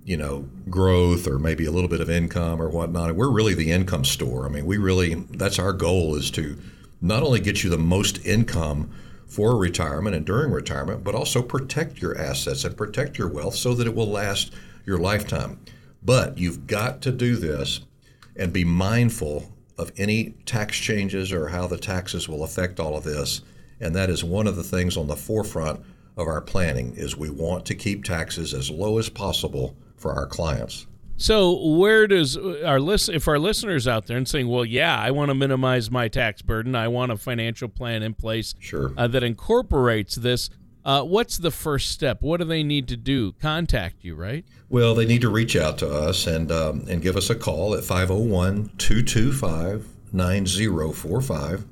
you 0.04 0.18
know, 0.18 0.50
growth 0.68 1.28
or 1.28 1.38
maybe 1.38 1.66
a 1.66 1.72
little 1.72 1.88
bit 1.90 2.02
of 2.02 2.10
income 2.10 2.60
or 2.60 2.68
whatnot. 2.68 3.16
We're 3.16 3.30
really 3.30 3.54
the 3.54 3.72
income 3.72 4.04
store. 4.04 4.48
I 4.48 4.50
mean, 4.50 4.66
we 4.66 4.78
really 4.78 5.14
that's 5.14 5.60
our 5.60 5.74
goal 5.74 6.16
is 6.16 6.32
to 6.32 6.58
not 7.02 7.22
only 7.22 7.40
get 7.40 7.64
you 7.64 7.70
the 7.70 7.78
most 7.78 8.26
income 8.26 8.90
for 9.28 9.58
retirement 9.58 10.16
and 10.16 10.26
during 10.26 10.52
retirement, 10.52 11.04
but 11.04 11.16
also 11.16 11.42
protect 11.42 12.02
your 12.02 12.18
assets 12.18 12.64
and 12.64 12.78
protect 12.78 13.18
your 13.18 13.28
wealth 13.28 13.56
so 13.56 13.74
that 13.74 13.88
it 13.88 13.96
will 13.96 14.10
last 14.10 14.54
your 14.86 14.98
lifetime. 14.98 15.60
But 16.04 16.38
you've 16.38 16.68
got 16.68 17.02
to 17.02 17.12
do 17.12 17.36
this 17.36 17.82
and 18.36 18.54
be 18.54 18.64
mindful 18.64 19.52
of 19.78 19.92
any 19.98 20.36
tax 20.46 20.78
changes 20.78 21.34
or 21.34 21.50
how 21.50 21.68
the 21.68 21.78
taxes 21.78 22.30
will 22.30 22.44
affect 22.44 22.80
all 22.80 22.96
of 22.96 23.04
this. 23.04 23.42
And 23.80 23.96
that 23.96 24.10
is 24.10 24.24
one 24.24 24.48
of 24.48 24.56
the 24.56 24.64
things 24.64 24.96
on 24.96 25.08
the 25.08 25.16
forefront 25.16 25.82
of 26.16 26.28
our 26.28 26.42
planning 26.42 26.94
is 26.96 27.18
we 27.18 27.30
want 27.30 27.66
to 27.66 27.76
keep 27.76 28.04
taxes 28.04 28.54
as 28.54 28.70
low 28.70 28.98
as 29.00 29.10
possible 29.10 29.76
for 29.98 30.14
our 30.14 30.28
clients. 30.28 30.86
So 31.18 31.68
where 31.78 32.08
does 32.08 32.36
our 32.38 32.80
list 32.80 33.10
if 33.10 33.28
our 33.28 33.40
listeners 33.40 33.88
out 33.88 34.06
there 34.08 34.18
and 34.18 34.28
saying, 34.28 34.48
well, 34.50 34.66
yeah, 34.66 35.00
I 35.00 35.12
want 35.12 35.30
to 35.30 35.36
minimize 35.36 35.90
my 35.90 36.08
tax 36.10 36.42
burden, 36.42 36.76
I 36.76 36.88
want 36.90 37.12
a 37.12 37.18
financial 37.18 37.70
plan 37.70 38.04
in 38.04 38.14
place 38.14 38.54
Sure. 38.60 38.92
uh, 38.98 39.08
that 39.08 39.24
incorporates 39.24 40.16
this. 40.16 40.50
Uh, 40.84 41.04
what's 41.04 41.38
the 41.38 41.52
first 41.52 41.90
step? 41.90 42.22
What 42.22 42.42
do 42.42 42.46
they 42.46 42.64
need 42.64 42.88
to 42.90 42.98
do? 42.98 43.32
Contact 43.42 44.04
you, 44.04 44.14
right? 44.14 44.46
Well, 44.70 44.94
they 44.94 45.06
need 45.06 45.22
to 45.22 45.30
reach 45.30 45.56
out 45.56 45.78
to 45.80 45.90
us 45.90 46.28
and 46.28 46.52
um, 46.52 46.86
and 46.90 47.02
give 47.02 47.16
us 47.16 47.30
a 47.32 47.36
call 47.36 47.74
at 47.76 47.84
501 47.84 48.72
225 48.78 49.88
9045 50.14 51.66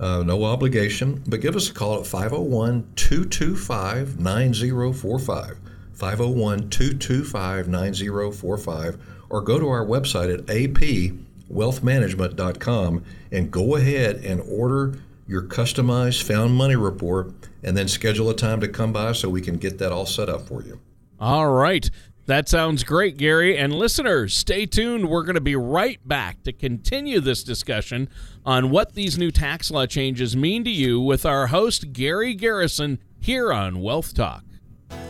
Uh, 0.00 0.22
no 0.22 0.44
obligation, 0.44 1.22
but 1.26 1.42
give 1.42 1.54
us 1.54 1.68
a 1.68 1.74
call 1.74 2.00
at 2.00 2.06
501 2.06 2.90
225 2.96 4.18
9045. 4.18 5.58
501 5.92 6.70
225 6.70 7.68
9045, 7.68 8.98
or 9.28 9.42
go 9.42 9.60
to 9.60 9.68
our 9.68 9.84
website 9.84 10.32
at 10.32 10.46
apwealthmanagement.com 10.46 13.04
and 13.34 13.50
go 13.50 13.76
ahead 13.76 14.16
and 14.24 14.40
order 14.48 14.98
your 15.26 15.42
customized 15.42 16.22
found 16.22 16.54
money 16.54 16.76
report 16.76 17.32
and 17.62 17.76
then 17.76 17.88
schedule 17.88 18.30
a 18.30 18.36
time 18.36 18.60
to 18.60 18.68
come 18.68 18.92
by 18.92 19.12
so 19.12 19.28
we 19.28 19.40
can 19.40 19.56
get 19.56 19.78
that 19.78 19.90
all 19.90 20.06
set 20.06 20.28
up 20.28 20.46
for 20.46 20.62
you. 20.62 20.80
All 21.18 21.48
right. 21.50 21.88
That 22.26 22.48
sounds 22.48 22.84
great, 22.84 23.18
Gary. 23.18 23.56
And 23.56 23.74
listeners, 23.74 24.34
stay 24.34 24.64
tuned. 24.64 25.10
We're 25.10 25.24
going 25.24 25.34
to 25.34 25.42
be 25.42 25.56
right 25.56 26.00
back 26.06 26.42
to 26.44 26.52
continue 26.52 27.20
this 27.20 27.44
discussion 27.44 28.08
on 28.46 28.70
what 28.70 28.94
these 28.94 29.18
new 29.18 29.30
tax 29.30 29.70
law 29.70 29.84
changes 29.84 30.34
mean 30.34 30.64
to 30.64 30.70
you 30.70 31.00
with 31.00 31.26
our 31.26 31.48
host, 31.48 31.92
Gary 31.92 32.34
Garrison, 32.34 32.98
here 33.20 33.52
on 33.52 33.82
Wealth 33.82 34.14
Talk. 34.14 34.42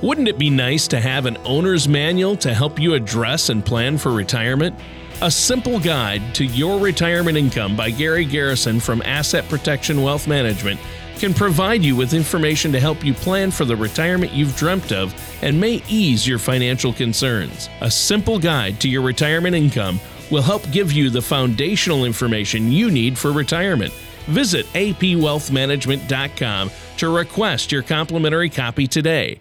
Wouldn't 0.02 0.28
it 0.28 0.38
be 0.38 0.50
nice 0.50 0.88
to 0.88 1.00
have 1.00 1.26
an 1.26 1.36
owner's 1.44 1.86
manual 1.86 2.36
to 2.38 2.52
help 2.52 2.80
you 2.80 2.94
address 2.94 3.48
and 3.48 3.64
plan 3.64 3.96
for 3.96 4.12
retirement? 4.12 4.76
A 5.24 5.30
simple 5.30 5.80
guide 5.80 6.34
to 6.34 6.44
your 6.44 6.78
retirement 6.78 7.38
income 7.38 7.74
by 7.74 7.90
Gary 7.90 8.26
Garrison 8.26 8.78
from 8.78 9.00
Asset 9.06 9.48
Protection 9.48 10.02
Wealth 10.02 10.28
Management 10.28 10.78
can 11.16 11.32
provide 11.32 11.82
you 11.82 11.96
with 11.96 12.12
information 12.12 12.70
to 12.72 12.78
help 12.78 13.02
you 13.02 13.14
plan 13.14 13.50
for 13.50 13.64
the 13.64 13.74
retirement 13.74 14.32
you've 14.32 14.54
dreamt 14.54 14.92
of 14.92 15.14
and 15.42 15.58
may 15.58 15.82
ease 15.88 16.28
your 16.28 16.38
financial 16.38 16.92
concerns. 16.92 17.70
A 17.80 17.90
simple 17.90 18.38
guide 18.38 18.78
to 18.82 18.88
your 18.90 19.00
retirement 19.00 19.54
income 19.54 19.98
will 20.30 20.42
help 20.42 20.70
give 20.70 20.92
you 20.92 21.08
the 21.08 21.22
foundational 21.22 22.04
information 22.04 22.70
you 22.70 22.90
need 22.90 23.16
for 23.16 23.32
retirement. 23.32 23.94
Visit 24.26 24.66
apwealthmanagement.com 24.74 26.70
to 26.98 27.08
request 27.08 27.72
your 27.72 27.82
complimentary 27.82 28.50
copy 28.50 28.86
today. 28.86 29.40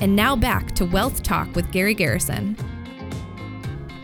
And 0.00 0.16
now 0.16 0.34
back 0.34 0.72
to 0.72 0.84
Wealth 0.84 1.22
Talk 1.22 1.54
with 1.54 1.70
Gary 1.70 1.94
Garrison. 1.94 2.56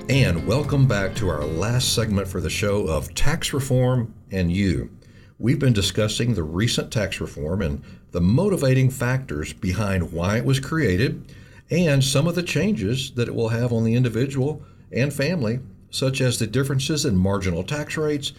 And 0.08 0.46
welcome 0.46 0.86
back 0.86 1.14
to 1.16 1.28
our 1.28 1.44
last 1.44 1.94
segment 1.94 2.26
for 2.26 2.40
the 2.40 2.50
show 2.50 2.86
of 2.88 3.14
Tax 3.14 3.52
Reform 3.52 4.12
and 4.30 4.52
You. 4.52 4.90
We've 5.38 5.58
been 5.58 5.72
discussing 5.72 6.34
the 6.34 6.42
recent 6.42 6.92
tax 6.92 7.20
reform 7.20 7.62
and 7.62 7.82
the 8.10 8.20
motivating 8.20 8.90
factors 8.90 9.52
behind 9.52 10.12
why 10.12 10.38
it 10.38 10.44
was 10.44 10.60
created 10.60 11.32
and 11.70 12.02
some 12.04 12.26
of 12.26 12.34
the 12.34 12.42
changes 12.42 13.12
that 13.12 13.28
it 13.28 13.34
will 13.34 13.48
have 13.48 13.72
on 13.72 13.84
the 13.84 13.94
individual 13.94 14.62
and 14.90 15.12
family, 15.12 15.60
such 15.90 16.20
as 16.20 16.38
the 16.38 16.46
differences 16.46 17.04
in 17.06 17.16
marginal 17.16 17.62
tax 17.62 17.96
rates, 17.96 18.32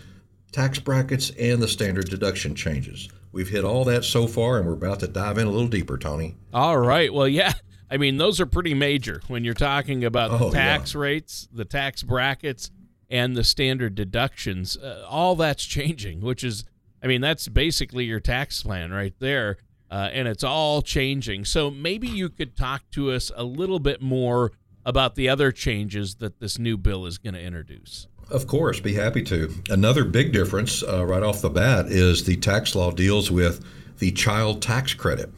tax 0.51 0.79
brackets, 0.79 1.31
and 1.39 1.61
the 1.61 1.67
standard 1.67 2.09
deduction 2.09 2.55
changes. 2.55 3.09
We've 3.31 3.49
hit 3.49 3.63
all 3.63 3.83
that 3.85 4.03
so 4.03 4.27
far, 4.27 4.59
and 4.59 4.67
we're 4.67 4.73
about 4.73 4.99
to 4.99 5.07
dive 5.07 5.39
in 5.39 5.47
a 5.47 5.51
little 5.51 5.67
deeper, 5.67 5.97
Tony. 5.97 6.35
All 6.53 6.77
right. 6.77 7.11
Well, 7.11 7.27
yeah. 7.27 7.53
I 7.91 7.97
mean, 7.97 8.17
those 8.17 8.39
are 8.41 8.45
pretty 8.45 8.73
major 8.73 9.21
when 9.27 9.43
you're 9.43 9.53
talking 9.53 10.03
about 10.03 10.37
the 10.39 10.45
Oh, 10.45 10.51
tax 10.51 10.93
yeah. 10.93 11.01
rates, 11.01 11.47
the 11.51 11.65
tax 11.65 12.01
brackets, 12.03 12.71
and 13.09 13.35
the 13.35 13.43
standard 13.43 13.93
deductions. 13.95 14.75
Uh, 14.77 15.05
all 15.07 15.35
that's 15.35 15.63
changing, 15.65 16.21
which 16.21 16.43
is, 16.43 16.63
I 17.03 17.07
mean, 17.07 17.21
that's 17.21 17.47
basically 17.47 18.05
your 18.05 18.19
tax 18.19 18.63
plan 18.63 18.91
right 18.91 19.13
there. 19.19 19.57
Uh, 19.91 20.09
and 20.11 20.27
it's 20.27 20.43
all 20.43 20.81
changing. 20.81 21.45
So 21.45 21.69
maybe 21.69 22.07
you 22.07 22.29
could 22.29 22.55
talk 22.57 22.81
to 22.91 23.11
us 23.11 23.31
a 23.35 23.43
little 23.43 23.77
bit 23.77 24.01
more 24.01 24.51
about 24.85 25.13
the 25.13 25.29
other 25.29 25.51
changes 25.51 26.15
that 26.15 26.39
this 26.39 26.57
new 26.57 26.77
bill 26.77 27.05
is 27.05 27.19
going 27.19 27.35
to 27.35 27.41
introduce. 27.41 28.07
Of 28.31 28.47
course, 28.47 28.79
be 28.79 28.93
happy 28.95 29.21
to. 29.23 29.53
Another 29.69 30.03
big 30.03 30.31
difference 30.31 30.81
uh, 30.81 31.05
right 31.05 31.21
off 31.21 31.41
the 31.41 31.49
bat 31.49 31.87
is 31.87 32.23
the 32.23 32.37
tax 32.37 32.73
law 32.73 32.89
deals 32.89 33.29
with 33.29 33.63
the 33.99 34.11
child 34.11 34.63
tax 34.63 34.95
credit. 34.95 35.29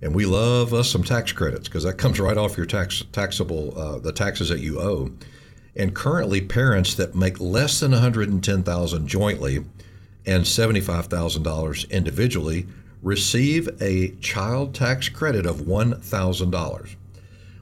And 0.00 0.14
we 0.14 0.26
love 0.26 0.72
us 0.72 0.90
some 0.90 1.02
tax 1.02 1.32
credits 1.32 1.68
because 1.68 1.84
that 1.84 1.98
comes 1.98 2.20
right 2.20 2.36
off 2.36 2.56
your 2.56 2.66
tax 2.66 3.02
taxable 3.12 3.76
uh, 3.78 3.98
the 3.98 4.12
taxes 4.12 4.48
that 4.48 4.60
you 4.60 4.80
owe. 4.80 5.10
And 5.74 5.94
currently, 5.94 6.40
parents 6.40 6.94
that 6.94 7.14
make 7.14 7.40
less 7.40 7.80
than 7.80 7.92
110,000 7.92 9.08
jointly 9.08 9.64
and 10.26 10.44
$75,000 10.44 11.90
individually 11.90 12.66
receive 13.02 13.68
a 13.80 14.10
child 14.16 14.74
tax 14.74 15.08
credit 15.08 15.46
of 15.46 15.58
$1,000. 15.58 16.96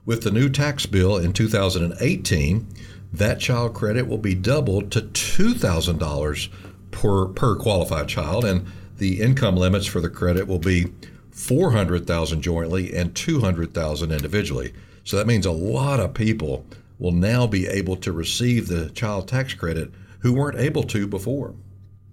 With 0.05 0.23
the 0.23 0.31
new 0.31 0.49
tax 0.49 0.87
bill 0.87 1.19
in 1.19 1.33
2018, 1.33 2.67
that 3.13 3.41
child 3.41 3.75
credit 3.75 4.07
will 4.07 4.19
be 4.19 4.35
doubled 4.35 4.91
to 4.93 5.03
$2,000 5.03 6.49
per, 6.91 7.27
per 7.27 7.57
qualified 7.57 8.09
child, 8.09 8.45
and 8.45 8.67
the 8.99 9.21
income 9.21 9.57
limits 9.57 9.87
for 9.87 10.01
the 10.01 10.09
credit 10.09 10.47
will 10.47 10.59
be 10.59 10.93
400,000 11.37 12.41
jointly 12.41 12.95
and 12.95 13.15
200,000 13.15 14.11
individually. 14.11 14.73
So 15.05 15.17
that 15.19 15.27
means 15.27 15.45
a 15.47 15.53
lot 15.53 16.01
of 16.01 16.15
people 16.15 16.65
will 16.99 17.13
now 17.13 17.47
be 17.47 17.67
able 17.67 17.97
to 17.97 18.11
receive 18.11 18.69
the 18.69 18.89
child 18.91 19.29
tax 19.29 19.53
credit 19.55 19.91
who 20.21 20.33
weren't 20.33 20.59
able 20.59 20.83
to 20.85 21.07
before. 21.07 21.55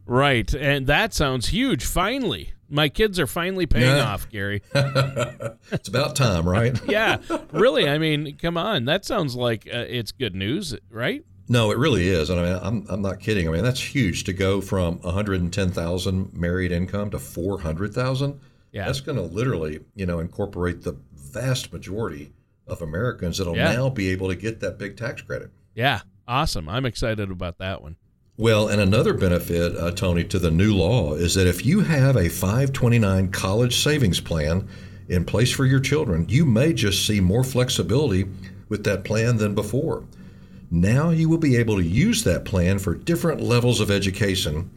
Right. 0.05 0.53
And 0.53 0.85
that 0.87 1.13
sounds 1.13 1.47
huge. 1.47 1.85
Finally. 1.85 2.51
My 2.69 2.89
kids 2.89 3.19
are 3.19 3.27
finally 3.27 3.65
paying 3.65 3.85
Yeah. 3.95 4.11
off, 4.13 4.29
Gary. 4.29 4.61
It's 5.71 5.87
about 5.87 6.15
time, 6.15 6.47
right? 6.47 6.79
yeah, 6.87 7.17
really. 7.51 7.87
I 7.87 7.97
mean, 7.97 8.35
come 8.37 8.57
on. 8.57 8.85
That 8.85 9.05
sounds 9.05 9.35
like 9.35 9.67
uh, 9.67 9.85
it's 9.87 10.11
good 10.11 10.35
news, 10.35 10.75
right? 10.89 11.23
No, 11.47 11.71
it 11.71 11.77
really 11.77 12.07
is. 12.07 12.29
And 12.29 12.39
I 12.39 12.43
mean, 12.43 12.59
I'm, 12.61 12.85
I'm 12.89 13.01
not 13.01 13.19
kidding. 13.19 13.47
I 13.47 13.51
mean, 13.51 13.63
that's 13.63 13.79
huge 13.81 14.23
to 14.25 14.33
go 14.33 14.59
from 14.61 14.99
110,000 15.01 16.33
married 16.33 16.71
income 16.71 17.09
to 17.11 17.19
400,000. 17.19 18.39
Yeah. 18.73 18.85
That's 18.85 18.99
going 19.01 19.17
to 19.17 19.23
literally, 19.23 19.79
you 19.95 20.05
know, 20.05 20.19
incorporate 20.19 20.81
the 20.81 20.97
vast 21.15 21.71
majority 21.71 22.33
of 22.67 22.81
Americans 22.81 23.37
that'll 23.37 23.55
Yeah. 23.55 23.71
now 23.73 23.89
be 23.89 24.09
able 24.09 24.27
to 24.29 24.35
get 24.35 24.59
that 24.61 24.77
big 24.77 24.97
tax 24.97 25.21
credit. 25.21 25.51
Yeah. 25.75 26.01
Awesome. 26.27 26.67
I'm 26.67 26.85
excited 26.85 27.29
about 27.31 27.59
that 27.59 27.81
one. 27.81 27.97
Well, 28.35 28.67
and 28.67 28.81
another 28.81 29.13
benefit, 29.13 29.75
uh, 29.77 29.91
Tony, 29.91 30.23
to 30.23 30.39
the 30.39 30.49
new 30.49 30.73
law 30.73 31.13
is 31.13 31.35
that 31.35 31.45
if 31.45 31.65
you 31.65 31.81
have 31.81 32.15
a 32.15 32.29
529 32.29 33.29
college 33.29 33.77
savings 33.77 34.19
plan 34.19 34.67
in 35.07 35.23
place 35.23 35.51
for 35.51 35.65
your 35.65 35.79
children, 35.79 36.25
you 36.29 36.43
may 36.45 36.73
just 36.73 37.05
see 37.05 37.19
more 37.19 37.43
flexibility 37.43 38.25
with 38.69 38.83
that 38.85 39.03
plan 39.03 39.37
than 39.37 39.53
before. 39.53 40.03
Now 40.71 41.11
you 41.11 41.29
will 41.29 41.37
be 41.37 41.57
able 41.57 41.75
to 41.75 41.83
use 41.83 42.23
that 42.23 42.45
plan 42.45 42.79
for 42.79 42.95
different 42.95 43.39
levels 43.41 43.79
of 43.79 43.91
education 43.91 44.71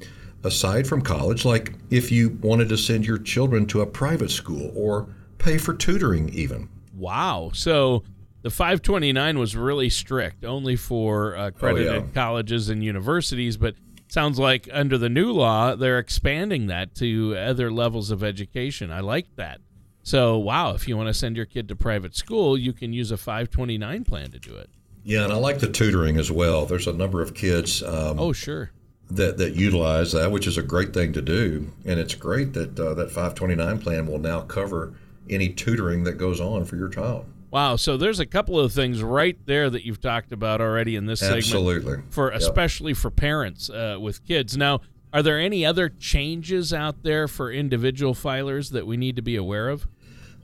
aside 0.47 0.87
from 0.87 1.03
college, 1.03 1.45
like 1.45 1.75
if 1.91 2.11
you 2.11 2.39
wanted 2.41 2.69
to 2.71 2.77
send 2.79 3.07
your 3.07 3.19
children 3.19 3.67
to 3.67 3.81
a 3.83 3.87
private 3.87 4.31
school 4.31 4.73
or 4.75 5.09
pay 5.39 5.59
for 5.59 5.75
tutoring, 5.75 6.29
even. 6.31 6.69
Wow. 6.95 7.51
So 7.53 8.03
the 8.43 8.51
529 8.51 9.39
was 9.39 9.55
really 9.57 9.91
strict, 9.91 10.45
only 10.45 10.77
for 10.77 11.37
uh, 11.37 11.49
accredited 11.49 11.89
Oh, 11.89 11.95
yeah. 11.97 12.03
colleges 12.15 12.69
and 12.71 12.83
universities, 12.83 13.57
but 13.57 13.75
sounds 14.09 14.39
like 14.39 14.69
under 14.73 14.97
the 14.97 15.09
new 15.09 15.33
law, 15.33 15.75
they're 15.75 15.99
expanding 15.99 16.69
that 16.69 16.95
to 16.97 17.37
other 17.37 17.71
levels 17.71 18.11
of 18.11 18.23
education. 18.25 18.91
I 18.91 19.01
like 19.01 19.27
that. 19.37 19.61
So, 20.03 20.39
wow, 20.39 20.73
if 20.75 20.87
you 20.87 20.97
want 20.97 21.09
to 21.09 21.15
send 21.15 21.37
your 21.37 21.47
kid 21.47 21.67
to 21.69 21.75
private 21.77 22.15
school, 22.15 22.57
you 22.57 22.73
can 22.73 22.93
use 22.93 23.11
a 23.11 23.17
529 23.17 24.05
plan 24.05 24.31
to 24.31 24.39
do 24.39 24.55
it. 24.55 24.71
Yeah, 25.03 25.25
and 25.25 25.33
I 25.33 25.37
like 25.37 25.59
the 25.59 25.69
tutoring 25.69 26.17
as 26.17 26.31
well. 26.31 26.65
There's 26.67 26.87
a 26.87 26.93
number 26.93 27.21
of 27.23 27.35
kids 27.35 27.83
um, 27.83 28.19
Oh, 28.19 28.33
sure. 28.33 28.71
That, 29.11 29.39
that 29.39 29.55
utilize 29.55 30.13
that, 30.13 30.31
which 30.31 30.47
is 30.47 30.59
a 30.59 30.63
great 30.63 30.93
thing 30.93 31.13
to 31.13 31.23
do. 31.23 31.73
And 31.85 32.01
it's 32.01 32.15
great 32.15 32.53
that 32.55 32.79
uh, 32.79 32.95
that 32.95 33.11
529 33.11 33.79
plan 33.79 34.07
will 34.07 34.19
now 34.19 34.41
cover 34.41 34.95
any 35.31 35.49
tutoring 35.49 36.05
that 36.05 36.15
goes 36.15 36.41
on 36.41 36.65
for 36.65 36.77
your 36.77 36.89
child. 36.89 37.27
Wow. 37.51 37.77
So 37.77 37.97
there's 37.97 38.21
a 38.21 38.27
couple 38.27 38.59
of 38.59 38.73
things 38.73 39.03
right 39.03 39.39
there 39.47 39.71
that 39.71 39.85
you've 39.85 40.01
talked 40.01 40.33
about 40.33 40.61
already 40.61 40.97
in 40.97 41.07
this 41.07 41.21
segment. 41.21 41.39
Absolutely. 41.39 42.03
For 42.11 42.31
Yep. 42.33 42.41
especially 42.41 42.95
for 42.95 43.11
parents 43.11 43.71
uh, 43.71 43.99
with 44.01 44.25
kids. 44.27 44.57
Now, 44.57 44.81
are 45.13 45.23
there 45.23 45.39
any 45.39 45.65
other 45.65 45.89
changes 45.89 46.73
out 46.73 47.03
there 47.03 47.29
for 47.29 47.51
individual 47.51 48.15
filers 48.15 48.73
that 48.73 48.87
we 48.87 48.97
need 48.97 49.17
to 49.17 49.23
be 49.23 49.37
aware 49.37 49.69
of? 49.69 49.87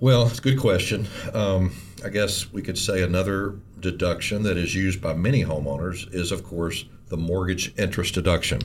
Well, 0.01 0.27
it's 0.27 0.39
a 0.39 0.43
good 0.43 0.59
question. 0.59 1.07
Um, 1.35 1.73
I 2.05 2.09
guess 2.09 2.53
we 2.53 2.63
could 2.63 2.79
say 2.79 3.03
another 3.03 3.57
deduction 3.79 4.43
that 4.45 4.57
is 4.57 4.75
used 4.75 5.01
by 5.01 5.15
many 5.15 5.45
homeowners 5.45 6.13
is, 6.15 6.33
of 6.33 6.43
course, 6.43 6.85
the 7.13 7.17
mortgage 7.19 7.73
interest 7.79 8.15
deduction. 8.15 8.63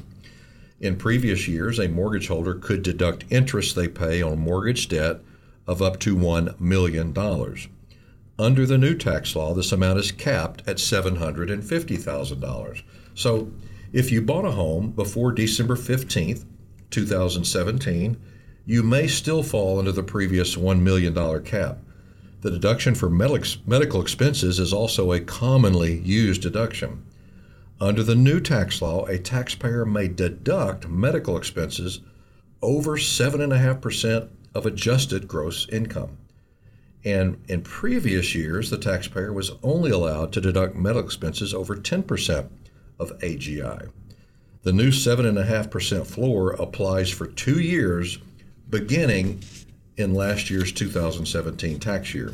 In 0.79 0.95
previous 0.95 1.49
years, 1.49 1.79
a 1.79 1.89
mortgage 1.89 2.29
holder 2.29 2.55
could 2.55 2.81
deduct 2.81 3.25
interest 3.29 3.75
they 3.75 3.89
pay 3.89 4.21
on 4.21 4.39
mortgage 4.39 4.87
debt 4.87 5.19
of 5.67 5.81
up 5.81 5.99
to 5.99 6.15
$1 6.15 6.57
million. 6.59 7.13
Under 8.39 8.65
the 8.65 8.77
new 8.77 8.95
tax 8.95 9.35
law, 9.35 9.53
this 9.53 9.73
amount 9.73 9.99
is 9.99 10.13
capped 10.13 10.63
at 10.65 10.77
$750,000. 10.77 12.83
So 13.15 13.51
if 13.91 14.13
you 14.13 14.21
bought 14.21 14.45
a 14.45 14.51
home 14.51 14.91
before 14.91 15.33
December 15.33 15.75
15th, 15.75 16.45
2017, 16.89 18.15
you 18.65 18.81
may 18.81 19.07
still 19.07 19.43
fall 19.43 19.79
under 19.79 19.91
the 19.91 20.03
previous 20.03 20.55
$1 20.55 20.79
million 20.79 21.13
cap. 21.43 21.79
The 22.41 22.51
deduction 22.51 22.95
for 22.95 23.09
medical 23.09 24.01
expenses 24.01 24.59
is 24.59 24.71
also 24.71 25.11
a 25.11 25.19
commonly 25.19 25.99
used 25.99 26.43
deduction. 26.43 27.03
Under 27.79 28.01
the 28.01 28.15
new 28.15 28.39
tax 28.39 28.81
law, 28.81 29.05
a 29.05 29.19
taxpayer 29.19 29.85
may 29.85 30.07
deduct 30.07 30.87
medical 30.87 31.37
expenses 31.37 32.01
over 32.61 32.97
7.5% 32.97 34.29
of 34.55 34.65
adjusted 34.65 35.27
gross 35.27 35.69
income. 35.69 36.17
And 37.05 37.37
in 37.47 37.61
previous 37.61 38.33
years, 38.33 38.71
the 38.71 38.77
taxpayer 38.77 39.31
was 39.31 39.51
only 39.61 39.91
allowed 39.91 40.33
to 40.33 40.41
deduct 40.41 40.75
medical 40.75 41.05
expenses 41.05 41.53
over 41.53 41.75
10% 41.75 42.49
of 42.99 43.17
AGI. 43.19 43.91
The 44.63 44.73
new 44.73 44.89
7.5% 44.89 46.07
floor 46.07 46.53
applies 46.53 47.11
for 47.11 47.27
two 47.27 47.59
years 47.59 48.17
beginning 48.69 49.43
in 49.97 50.15
last 50.15 50.49
year's 50.49 50.71
2017 50.71 51.79
tax 51.79 52.13
year. 52.13 52.33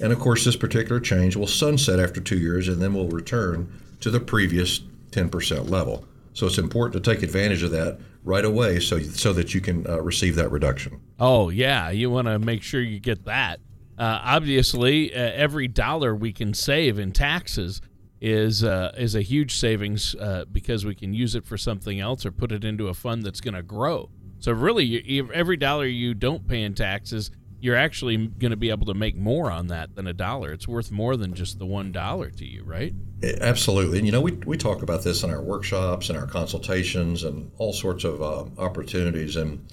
And 0.00 0.12
of 0.12 0.18
course, 0.18 0.44
this 0.44 0.56
particular 0.56 1.00
change 1.00 1.36
will 1.36 1.46
sunset 1.46 2.00
after 2.00 2.20
two 2.20 2.38
years 2.38 2.68
and 2.68 2.80
then 2.80 2.94
will 2.94 3.08
return 3.08 3.72
to 4.00 4.10
the 4.10 4.20
previous 4.20 4.80
10% 5.10 5.70
level. 5.70 6.04
So 6.34 6.46
it's 6.46 6.58
important 6.58 7.02
to 7.02 7.10
take 7.10 7.22
advantage 7.22 7.62
of 7.62 7.70
that 7.72 7.98
right 8.24 8.44
away 8.44 8.80
so, 8.80 9.00
so 9.00 9.32
that 9.32 9.54
you 9.54 9.60
can 9.60 9.86
uh, 9.88 10.00
receive 10.00 10.36
that 10.36 10.50
reduction. 10.50 11.00
Oh, 11.18 11.48
yeah. 11.50 11.90
You 11.90 12.10
want 12.10 12.28
to 12.28 12.38
make 12.38 12.62
sure 12.62 12.80
you 12.80 13.00
get 13.00 13.24
that. 13.24 13.60
Uh, 13.98 14.20
obviously, 14.22 15.12
uh, 15.12 15.18
every 15.18 15.66
dollar 15.66 16.14
we 16.14 16.32
can 16.32 16.54
save 16.54 16.98
in 16.98 17.10
taxes 17.10 17.80
is 18.20 18.64
uh, 18.64 18.92
is 18.96 19.14
a 19.14 19.22
huge 19.22 19.56
savings 19.56 20.14
uh, 20.16 20.44
because 20.50 20.84
we 20.84 20.94
can 20.94 21.12
use 21.12 21.34
it 21.34 21.44
for 21.44 21.56
something 21.56 22.00
else 22.00 22.26
or 22.26 22.32
put 22.32 22.52
it 22.52 22.64
into 22.64 22.88
a 22.88 22.94
fund 22.94 23.22
that's 23.24 23.40
going 23.40 23.54
to 23.54 23.62
grow. 23.62 24.10
So 24.40 24.52
really, 24.52 24.84
you, 24.84 25.30
every 25.32 25.56
dollar 25.56 25.86
you 25.86 26.14
don't 26.14 26.46
pay 26.46 26.62
in 26.62 26.74
taxes 26.74 27.30
you're 27.60 27.76
actually 27.76 28.16
going 28.16 28.50
to 28.50 28.56
be 28.56 28.70
able 28.70 28.86
to 28.86 28.94
make 28.94 29.16
more 29.16 29.50
on 29.50 29.66
that 29.68 29.94
than 29.96 30.06
a 30.06 30.12
dollar. 30.12 30.52
It's 30.52 30.68
worth 30.68 30.90
more 30.90 31.16
than 31.16 31.34
just 31.34 31.58
the 31.58 31.66
one 31.66 31.90
dollar 31.90 32.30
to 32.30 32.44
you, 32.44 32.62
right? 32.62 32.94
Absolutely. 33.40 33.98
And 33.98 34.06
you 34.06 34.12
know, 34.12 34.20
we, 34.20 34.32
we 34.32 34.56
talk 34.56 34.82
about 34.82 35.02
this 35.02 35.24
in 35.24 35.30
our 35.30 35.42
workshops 35.42 36.08
and 36.08 36.18
our 36.18 36.26
consultations 36.26 37.24
and 37.24 37.50
all 37.58 37.72
sorts 37.72 38.04
of 38.04 38.22
uh, 38.22 38.44
opportunities. 38.58 39.36
And, 39.36 39.66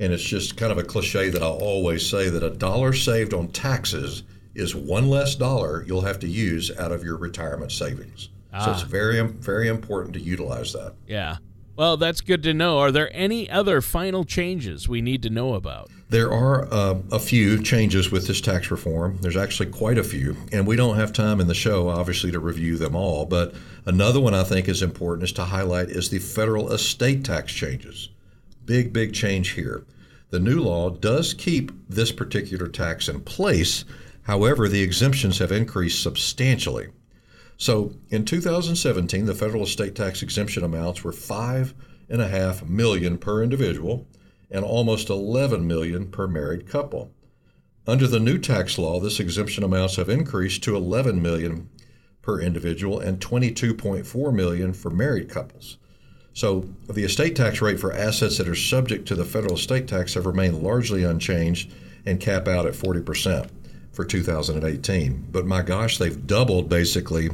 and 0.00 0.12
it's 0.12 0.22
just 0.22 0.56
kind 0.56 0.72
of 0.72 0.78
a 0.78 0.84
cliche 0.84 1.28
that 1.28 1.42
I'll 1.42 1.58
always 1.58 2.08
say 2.08 2.30
that 2.30 2.42
a 2.42 2.50
dollar 2.50 2.92
saved 2.92 3.34
on 3.34 3.48
taxes 3.48 4.22
is 4.54 4.74
one 4.74 5.08
less 5.08 5.34
dollar 5.34 5.84
you'll 5.86 6.00
have 6.00 6.18
to 6.20 6.28
use 6.28 6.76
out 6.78 6.92
of 6.92 7.04
your 7.04 7.16
retirement 7.16 7.72
savings. 7.72 8.30
Ah. 8.52 8.64
So 8.64 8.72
it's 8.72 8.82
ah. 8.82 8.86
very, 8.86 9.20
very 9.20 9.68
important 9.68 10.14
to 10.14 10.20
utilize 10.20 10.72
that. 10.72 10.94
Yeah. 11.06 11.36
Well, 11.78 11.96
that's 11.96 12.22
good 12.22 12.42
to 12.42 12.52
know. 12.52 12.80
Are 12.80 12.90
there 12.90 13.08
any 13.12 13.48
other 13.48 13.80
final 13.80 14.24
changes 14.24 14.88
we 14.88 15.00
need 15.00 15.22
to 15.22 15.30
know 15.30 15.54
about? 15.54 15.88
There 16.08 16.32
are 16.32 16.66
uh, 16.74 16.98
a 17.12 17.20
few 17.20 17.62
changes 17.62 18.10
with 18.10 18.26
this 18.26 18.40
tax 18.40 18.72
reform. 18.72 19.18
There's 19.20 19.36
actually 19.36 19.70
quite 19.70 19.96
a 19.96 20.02
few, 20.02 20.36
and 20.50 20.66
we 20.66 20.74
don't 20.74 20.96
have 20.96 21.12
time 21.12 21.40
in 21.40 21.46
the 21.46 21.54
show, 21.54 21.88
obviously, 21.88 22.32
to 22.32 22.40
review 22.40 22.78
them 22.78 22.96
all. 22.96 23.26
But 23.26 23.54
another 23.86 24.18
one 24.18 24.34
I 24.34 24.42
think 24.42 24.68
is 24.68 24.82
important 24.82 25.22
is 25.22 25.32
to 25.34 25.44
highlight 25.44 25.88
is 25.90 26.10
the 26.10 26.18
federal 26.18 26.72
estate 26.72 27.24
tax 27.24 27.52
changes. 27.52 28.08
Big, 28.64 28.92
big 28.92 29.14
change 29.14 29.50
here. 29.50 29.84
The 30.30 30.40
new 30.40 30.60
law 30.60 30.90
does 30.90 31.32
keep 31.32 31.70
this 31.88 32.10
particular 32.10 32.66
tax 32.66 33.08
in 33.08 33.20
place. 33.20 33.84
However, 34.22 34.68
the 34.68 34.82
exemptions 34.82 35.38
have 35.38 35.52
increased 35.52 36.02
substantially. 36.02 36.88
So 37.58 37.92
in 38.08 38.24
2017, 38.24 39.26
the 39.26 39.34
federal 39.34 39.64
estate 39.64 39.96
tax 39.96 40.22
exemption 40.22 40.62
amounts 40.62 41.02
were 41.02 41.12
five 41.12 41.74
and 42.08 42.22
a 42.22 42.28
half 42.28 42.64
million 42.64 43.18
per 43.18 43.42
individual 43.42 44.06
and 44.50 44.64
almost 44.64 45.10
11 45.10 45.66
million 45.66 46.10
per 46.10 46.28
married 46.28 46.68
couple. 46.68 47.12
Under 47.86 48.06
the 48.06 48.20
new 48.20 48.38
tax 48.38 48.78
law, 48.78 49.00
this 49.00 49.18
exemption 49.18 49.64
amounts 49.64 49.96
have 49.96 50.08
increased 50.08 50.62
to 50.62 50.76
11 50.76 51.20
million 51.20 51.68
per 52.22 52.40
individual 52.40 53.00
and 53.00 53.18
22.4 53.18 54.32
million 54.32 54.72
for 54.72 54.90
married 54.90 55.28
couples. 55.28 55.78
So 56.34 56.68
the 56.88 57.02
estate 57.02 57.34
tax 57.34 57.60
rate 57.60 57.80
for 57.80 57.92
assets 57.92 58.38
that 58.38 58.48
are 58.48 58.54
subject 58.54 59.08
to 59.08 59.16
the 59.16 59.24
federal 59.24 59.54
estate 59.54 59.88
tax 59.88 60.14
have 60.14 60.26
remained 60.26 60.62
largely 60.62 61.02
unchanged 61.02 61.72
and 62.06 62.20
cap 62.20 62.46
out 62.46 62.66
at 62.66 62.74
40% 62.74 63.50
for 63.90 64.04
2018. 64.04 65.26
But 65.32 65.46
my 65.46 65.62
gosh, 65.62 65.98
they've 65.98 66.26
doubled 66.26 66.68
basically 66.68 67.30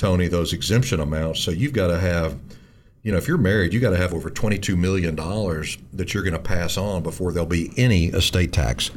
Tony, 0.00 0.28
those 0.28 0.54
exemption 0.54 0.98
amounts. 0.98 1.40
So 1.40 1.50
you've 1.50 1.74
got 1.74 1.88
to 1.88 1.98
have, 1.98 2.38
you 3.02 3.12
know, 3.12 3.18
if 3.18 3.28
you're 3.28 3.36
married, 3.36 3.74
you 3.74 3.80
got 3.80 3.90
to 3.90 3.98
have 3.98 4.14
over 4.14 4.30
$22 4.30 4.74
million 4.76 5.14
that 5.14 6.14
you're 6.14 6.22
going 6.22 6.32
to 6.32 6.38
pass 6.38 6.78
on 6.78 7.02
before 7.02 7.32
there'll 7.32 7.46
be 7.46 7.70
any 7.76 8.06
estate 8.06 8.50
tax. 8.50 8.90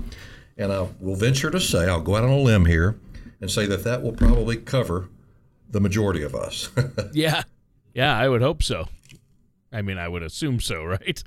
And 0.58 0.72
I 0.72 0.88
will 1.02 1.18
venture 1.18 1.52
to 1.52 1.60
say, 1.60 1.90
I'll 1.90 2.00
go 2.00 2.16
out 2.16 2.24
on 2.24 2.30
a 2.30 2.38
limb 2.38 2.66
here 2.66 2.98
and 3.42 3.52
say 3.52 3.66
that 3.66 3.84
that 3.84 4.02
will 4.02 4.14
probably 4.14 4.56
cover 4.56 5.10
the 5.70 5.82
majority 5.82 6.24
of 6.24 6.36
us. 6.36 6.70
yeah. 7.14 7.44
Yeah, 7.94 8.18
I 8.18 8.30
would 8.30 8.42
hope 8.42 8.64
so. 8.64 8.88
I 9.74 9.82
mean, 9.82 9.98
I 9.98 10.08
would 10.08 10.24
assume 10.24 10.62
so, 10.62 10.86
right? 10.86 11.22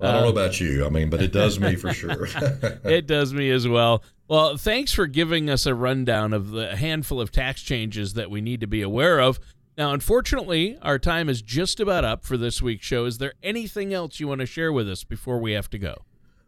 I 0.00 0.12
don't 0.12 0.22
know 0.22 0.28
um, 0.28 0.32
about 0.32 0.58
you. 0.58 0.86
I 0.86 0.88
mean, 0.88 1.10
but 1.10 1.20
it 1.20 1.32
does 1.32 1.60
me 1.60 1.76
for 1.76 1.92
sure. 1.92 2.28
it 2.84 3.06
does 3.06 3.34
me 3.34 3.50
as 3.50 3.68
well. 3.68 4.02
Well, 4.28 4.58
thanks 4.58 4.92
for 4.92 5.06
giving 5.06 5.48
us 5.48 5.64
a 5.64 5.74
rundown 5.74 6.34
of 6.34 6.50
the 6.50 6.76
handful 6.76 7.18
of 7.18 7.32
tax 7.32 7.62
changes 7.62 8.12
that 8.12 8.30
we 8.30 8.42
need 8.42 8.60
to 8.60 8.66
be 8.66 8.82
aware 8.82 9.20
of. 9.20 9.40
Now, 9.78 9.94
unfortunately, 9.94 10.76
our 10.82 10.98
time 10.98 11.30
is 11.30 11.40
just 11.40 11.80
about 11.80 12.04
up 12.04 12.26
for 12.26 12.36
this 12.36 12.60
week's 12.60 12.84
show. 12.84 13.06
Is 13.06 13.16
there 13.16 13.32
anything 13.42 13.94
else 13.94 14.20
you 14.20 14.28
want 14.28 14.42
to 14.42 14.46
share 14.46 14.70
with 14.70 14.86
us 14.86 15.02
before 15.02 15.38
we 15.38 15.52
have 15.52 15.70
to 15.70 15.78
go? 15.78 16.02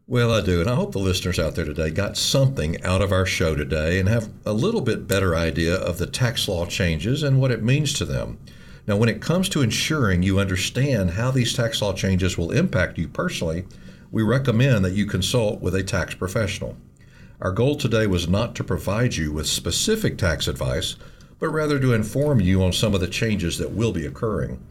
Well, 0.06 0.30
I 0.30 0.42
do, 0.42 0.60
and 0.60 0.68
I 0.68 0.74
hope 0.74 0.92
the 0.92 0.98
listeners 0.98 1.38
out 1.38 1.54
there 1.54 1.64
today 1.64 1.88
got 1.88 2.18
something 2.18 2.82
out 2.82 3.00
of 3.00 3.12
our 3.12 3.24
show 3.24 3.54
today 3.54 3.98
and 3.98 4.10
have 4.10 4.28
a 4.44 4.52
little 4.52 4.82
bit 4.82 5.08
better 5.08 5.34
idea 5.34 5.74
of 5.74 5.96
the 5.96 6.06
tax 6.06 6.48
law 6.48 6.66
changes 6.66 7.22
and 7.22 7.40
what 7.40 7.50
it 7.50 7.62
means 7.62 7.94
to 7.94 8.04
them. 8.04 8.38
Now, 8.86 8.96
when 8.96 9.08
it 9.08 9.22
comes 9.22 9.48
to 9.50 9.62
ensuring 9.62 10.22
you 10.22 10.38
understand 10.38 11.12
how 11.12 11.30
these 11.30 11.54
tax 11.54 11.80
law 11.80 11.94
changes 11.94 12.36
will 12.36 12.50
impact 12.50 12.98
you 12.98 13.08
personally, 13.08 13.64
we 14.10 14.22
recommend 14.22 14.84
that 14.84 14.92
you 14.92 15.06
consult 15.06 15.62
with 15.62 15.74
a 15.74 15.82
tax 15.82 16.14
professional. 16.14 16.76
Our 17.42 17.52
goal 17.52 17.76
today 17.76 18.06
was 18.06 18.28
not 18.28 18.54
to 18.56 18.64
provide 18.64 19.16
you 19.16 19.32
with 19.32 19.46
specific 19.46 20.18
tax 20.18 20.46
advice, 20.46 20.96
but 21.38 21.48
rather 21.48 21.78
to 21.80 21.94
inform 21.94 22.38
you 22.38 22.62
on 22.62 22.74
some 22.74 22.94
of 22.94 23.00
the 23.00 23.08
changes 23.08 23.56
that 23.56 23.70
will 23.70 23.92
be 23.92 24.04
occurring. 24.04 24.62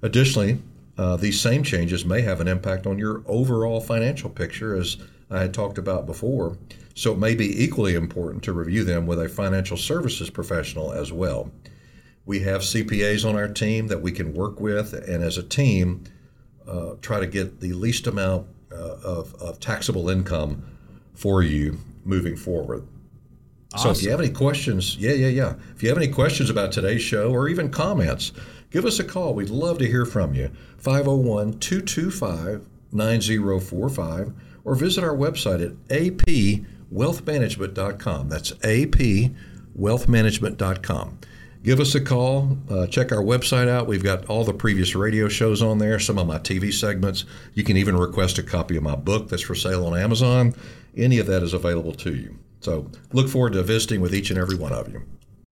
Additionally, 0.00 0.62
uh, 0.96 1.16
these 1.16 1.38
same 1.38 1.62
changes 1.62 2.06
may 2.06 2.22
have 2.22 2.40
an 2.40 2.48
impact 2.48 2.86
on 2.86 2.98
your 2.98 3.22
overall 3.26 3.78
financial 3.78 4.30
picture, 4.30 4.74
as 4.74 4.96
I 5.30 5.40
had 5.40 5.52
talked 5.52 5.76
about 5.76 6.06
before, 6.06 6.56
so 6.94 7.12
it 7.12 7.18
may 7.18 7.34
be 7.34 7.62
equally 7.62 7.94
important 7.94 8.42
to 8.44 8.54
review 8.54 8.84
them 8.84 9.06
with 9.06 9.20
a 9.20 9.28
financial 9.28 9.76
services 9.76 10.30
professional 10.30 10.92
as 10.92 11.12
well. 11.12 11.50
We 12.24 12.40
have 12.40 12.62
CPAs 12.62 13.28
on 13.28 13.36
our 13.36 13.48
team 13.48 13.88
that 13.88 14.00
we 14.00 14.12
can 14.12 14.32
work 14.32 14.60
with, 14.60 14.94
and 14.94 15.22
as 15.22 15.36
a 15.36 15.42
team, 15.42 16.04
uh, 16.66 16.94
try 17.02 17.20
to 17.20 17.26
get 17.26 17.60
the 17.60 17.74
least 17.74 18.06
amount 18.06 18.46
uh, 18.72 18.96
of, 19.04 19.34
of 19.42 19.60
taxable 19.60 20.08
income 20.08 20.64
for 21.12 21.42
you 21.42 21.78
moving 22.04 22.36
forward. 22.36 22.86
Awesome. 23.72 23.94
So 23.94 23.98
if 23.98 24.04
you 24.04 24.10
have 24.10 24.20
any 24.20 24.30
questions, 24.30 24.96
yeah, 24.96 25.12
yeah, 25.12 25.28
yeah. 25.28 25.54
If 25.74 25.82
you 25.82 25.88
have 25.88 25.96
any 25.98 26.08
questions 26.08 26.50
about 26.50 26.72
today's 26.72 27.02
show 27.02 27.32
or 27.32 27.48
even 27.48 27.70
comments, 27.70 28.32
give 28.70 28.84
us 28.84 28.98
a 28.98 29.04
call. 29.04 29.34
We'd 29.34 29.50
love 29.50 29.78
to 29.78 29.86
hear 29.86 30.06
from 30.06 30.34
you. 30.34 30.50
501 30.78 31.58
225 31.58 32.66
9045 32.92 34.32
or 34.64 34.74
visit 34.76 35.02
our 35.02 35.16
website 35.16 35.64
at 35.64 35.72
apwealthmanagement.com. 35.88 38.28
That's 38.28 38.52
apwealthmanagement.com 38.52 41.18
give 41.64 41.80
us 41.80 41.94
a 41.94 42.00
call. 42.00 42.58
Uh, 42.70 42.86
check 42.86 43.10
our 43.10 43.22
website 43.22 43.68
out. 43.68 43.88
We've 43.88 44.04
got 44.04 44.26
all 44.26 44.44
the 44.44 44.52
previous 44.52 44.94
radio 44.94 45.28
shows 45.28 45.62
on 45.62 45.78
there, 45.78 45.98
some 45.98 46.18
of 46.18 46.26
my 46.26 46.38
TV 46.38 46.72
segments. 46.72 47.24
You 47.54 47.64
can 47.64 47.76
even 47.76 47.96
request 47.96 48.38
a 48.38 48.42
copy 48.42 48.76
of 48.76 48.82
my 48.82 48.94
book 48.94 49.28
that's 49.28 49.42
for 49.42 49.54
sale 49.54 49.86
on 49.86 49.98
Amazon. 49.98 50.54
Any 50.96 51.18
of 51.18 51.26
that 51.26 51.42
is 51.42 51.52
available 51.52 51.92
to 51.92 52.14
you. 52.14 52.38
So 52.60 52.90
look 53.12 53.28
forward 53.28 53.52
to 53.54 53.62
visiting 53.62 54.00
with 54.00 54.14
each 54.14 54.30
and 54.30 54.38
every 54.38 54.56
one 54.56 54.72
of 54.72 54.88
you. 54.88 55.02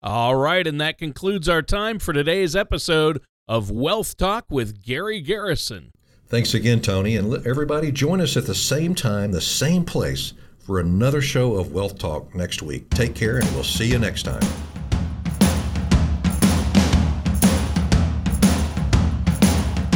All 0.03 0.35
right, 0.35 0.67
and 0.67 0.81
that 0.81 0.99
concludes 0.99 1.49
our 1.49 1.63
time 1.63 1.99
for 1.99 2.13
today's 2.13 2.57
episode 2.57 3.23
of 3.47 3.71
Wealth 3.71 4.17
Talk 4.17 4.47
with 4.51 4.83
Gary 4.83 5.21
Garrison. 5.21 5.93
Thanks 6.27 6.55
again, 6.55 6.81
Tony. 6.81 7.17
And 7.17 7.29
let 7.29 7.47
everybody 7.47 7.93
join 7.93 8.21
us 8.21 8.37
at 8.37 8.47
the 8.47 8.55
same 8.55 8.95
time, 8.95 9.33
the 9.33 9.41
same 9.41 9.85
place 9.85 10.33
for 10.59 10.81
another 10.81 11.21
show 11.21 11.55
of 11.55 11.73
Wealth 11.73 11.99
Talk 11.99 12.35
next 12.35 12.63
week. 12.63 12.89
Take 12.91 13.15
care, 13.15 13.39
and 13.39 13.49
we'll 13.53 13.65
see 13.65 13.87
you 13.87 13.99
next 13.99 14.23
time. 14.23 14.43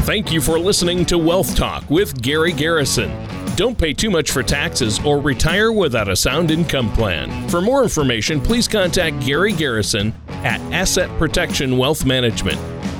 Thank 0.04 0.30
you 0.30 0.40
for 0.40 0.58
listening 0.58 1.04
to 1.06 1.18
Wealth 1.18 1.56
Talk 1.56 1.90
with 1.90 2.22
Gary 2.22 2.52
Garrison. 2.52 3.10
Don't 3.56 3.78
pay 3.78 3.94
too 3.94 4.10
much 4.10 4.32
for 4.32 4.42
taxes 4.42 5.00
or 5.02 5.18
retire 5.18 5.72
without 5.72 6.10
a 6.10 6.16
sound 6.16 6.50
income 6.50 6.92
plan. 6.92 7.48
For 7.48 7.62
more 7.62 7.82
information, 7.82 8.38
please 8.38 8.68
contact 8.68 9.18
Gary 9.20 9.54
Garrison 9.54 10.14
at 10.28 10.60
Asset 10.74 11.08
Protection 11.18 11.78
Wealth 11.78 12.04
Management. 12.04 12.58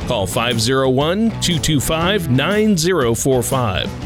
Call 0.08 0.26
501 0.26 1.28
225 1.42 2.30
9045 2.30 4.05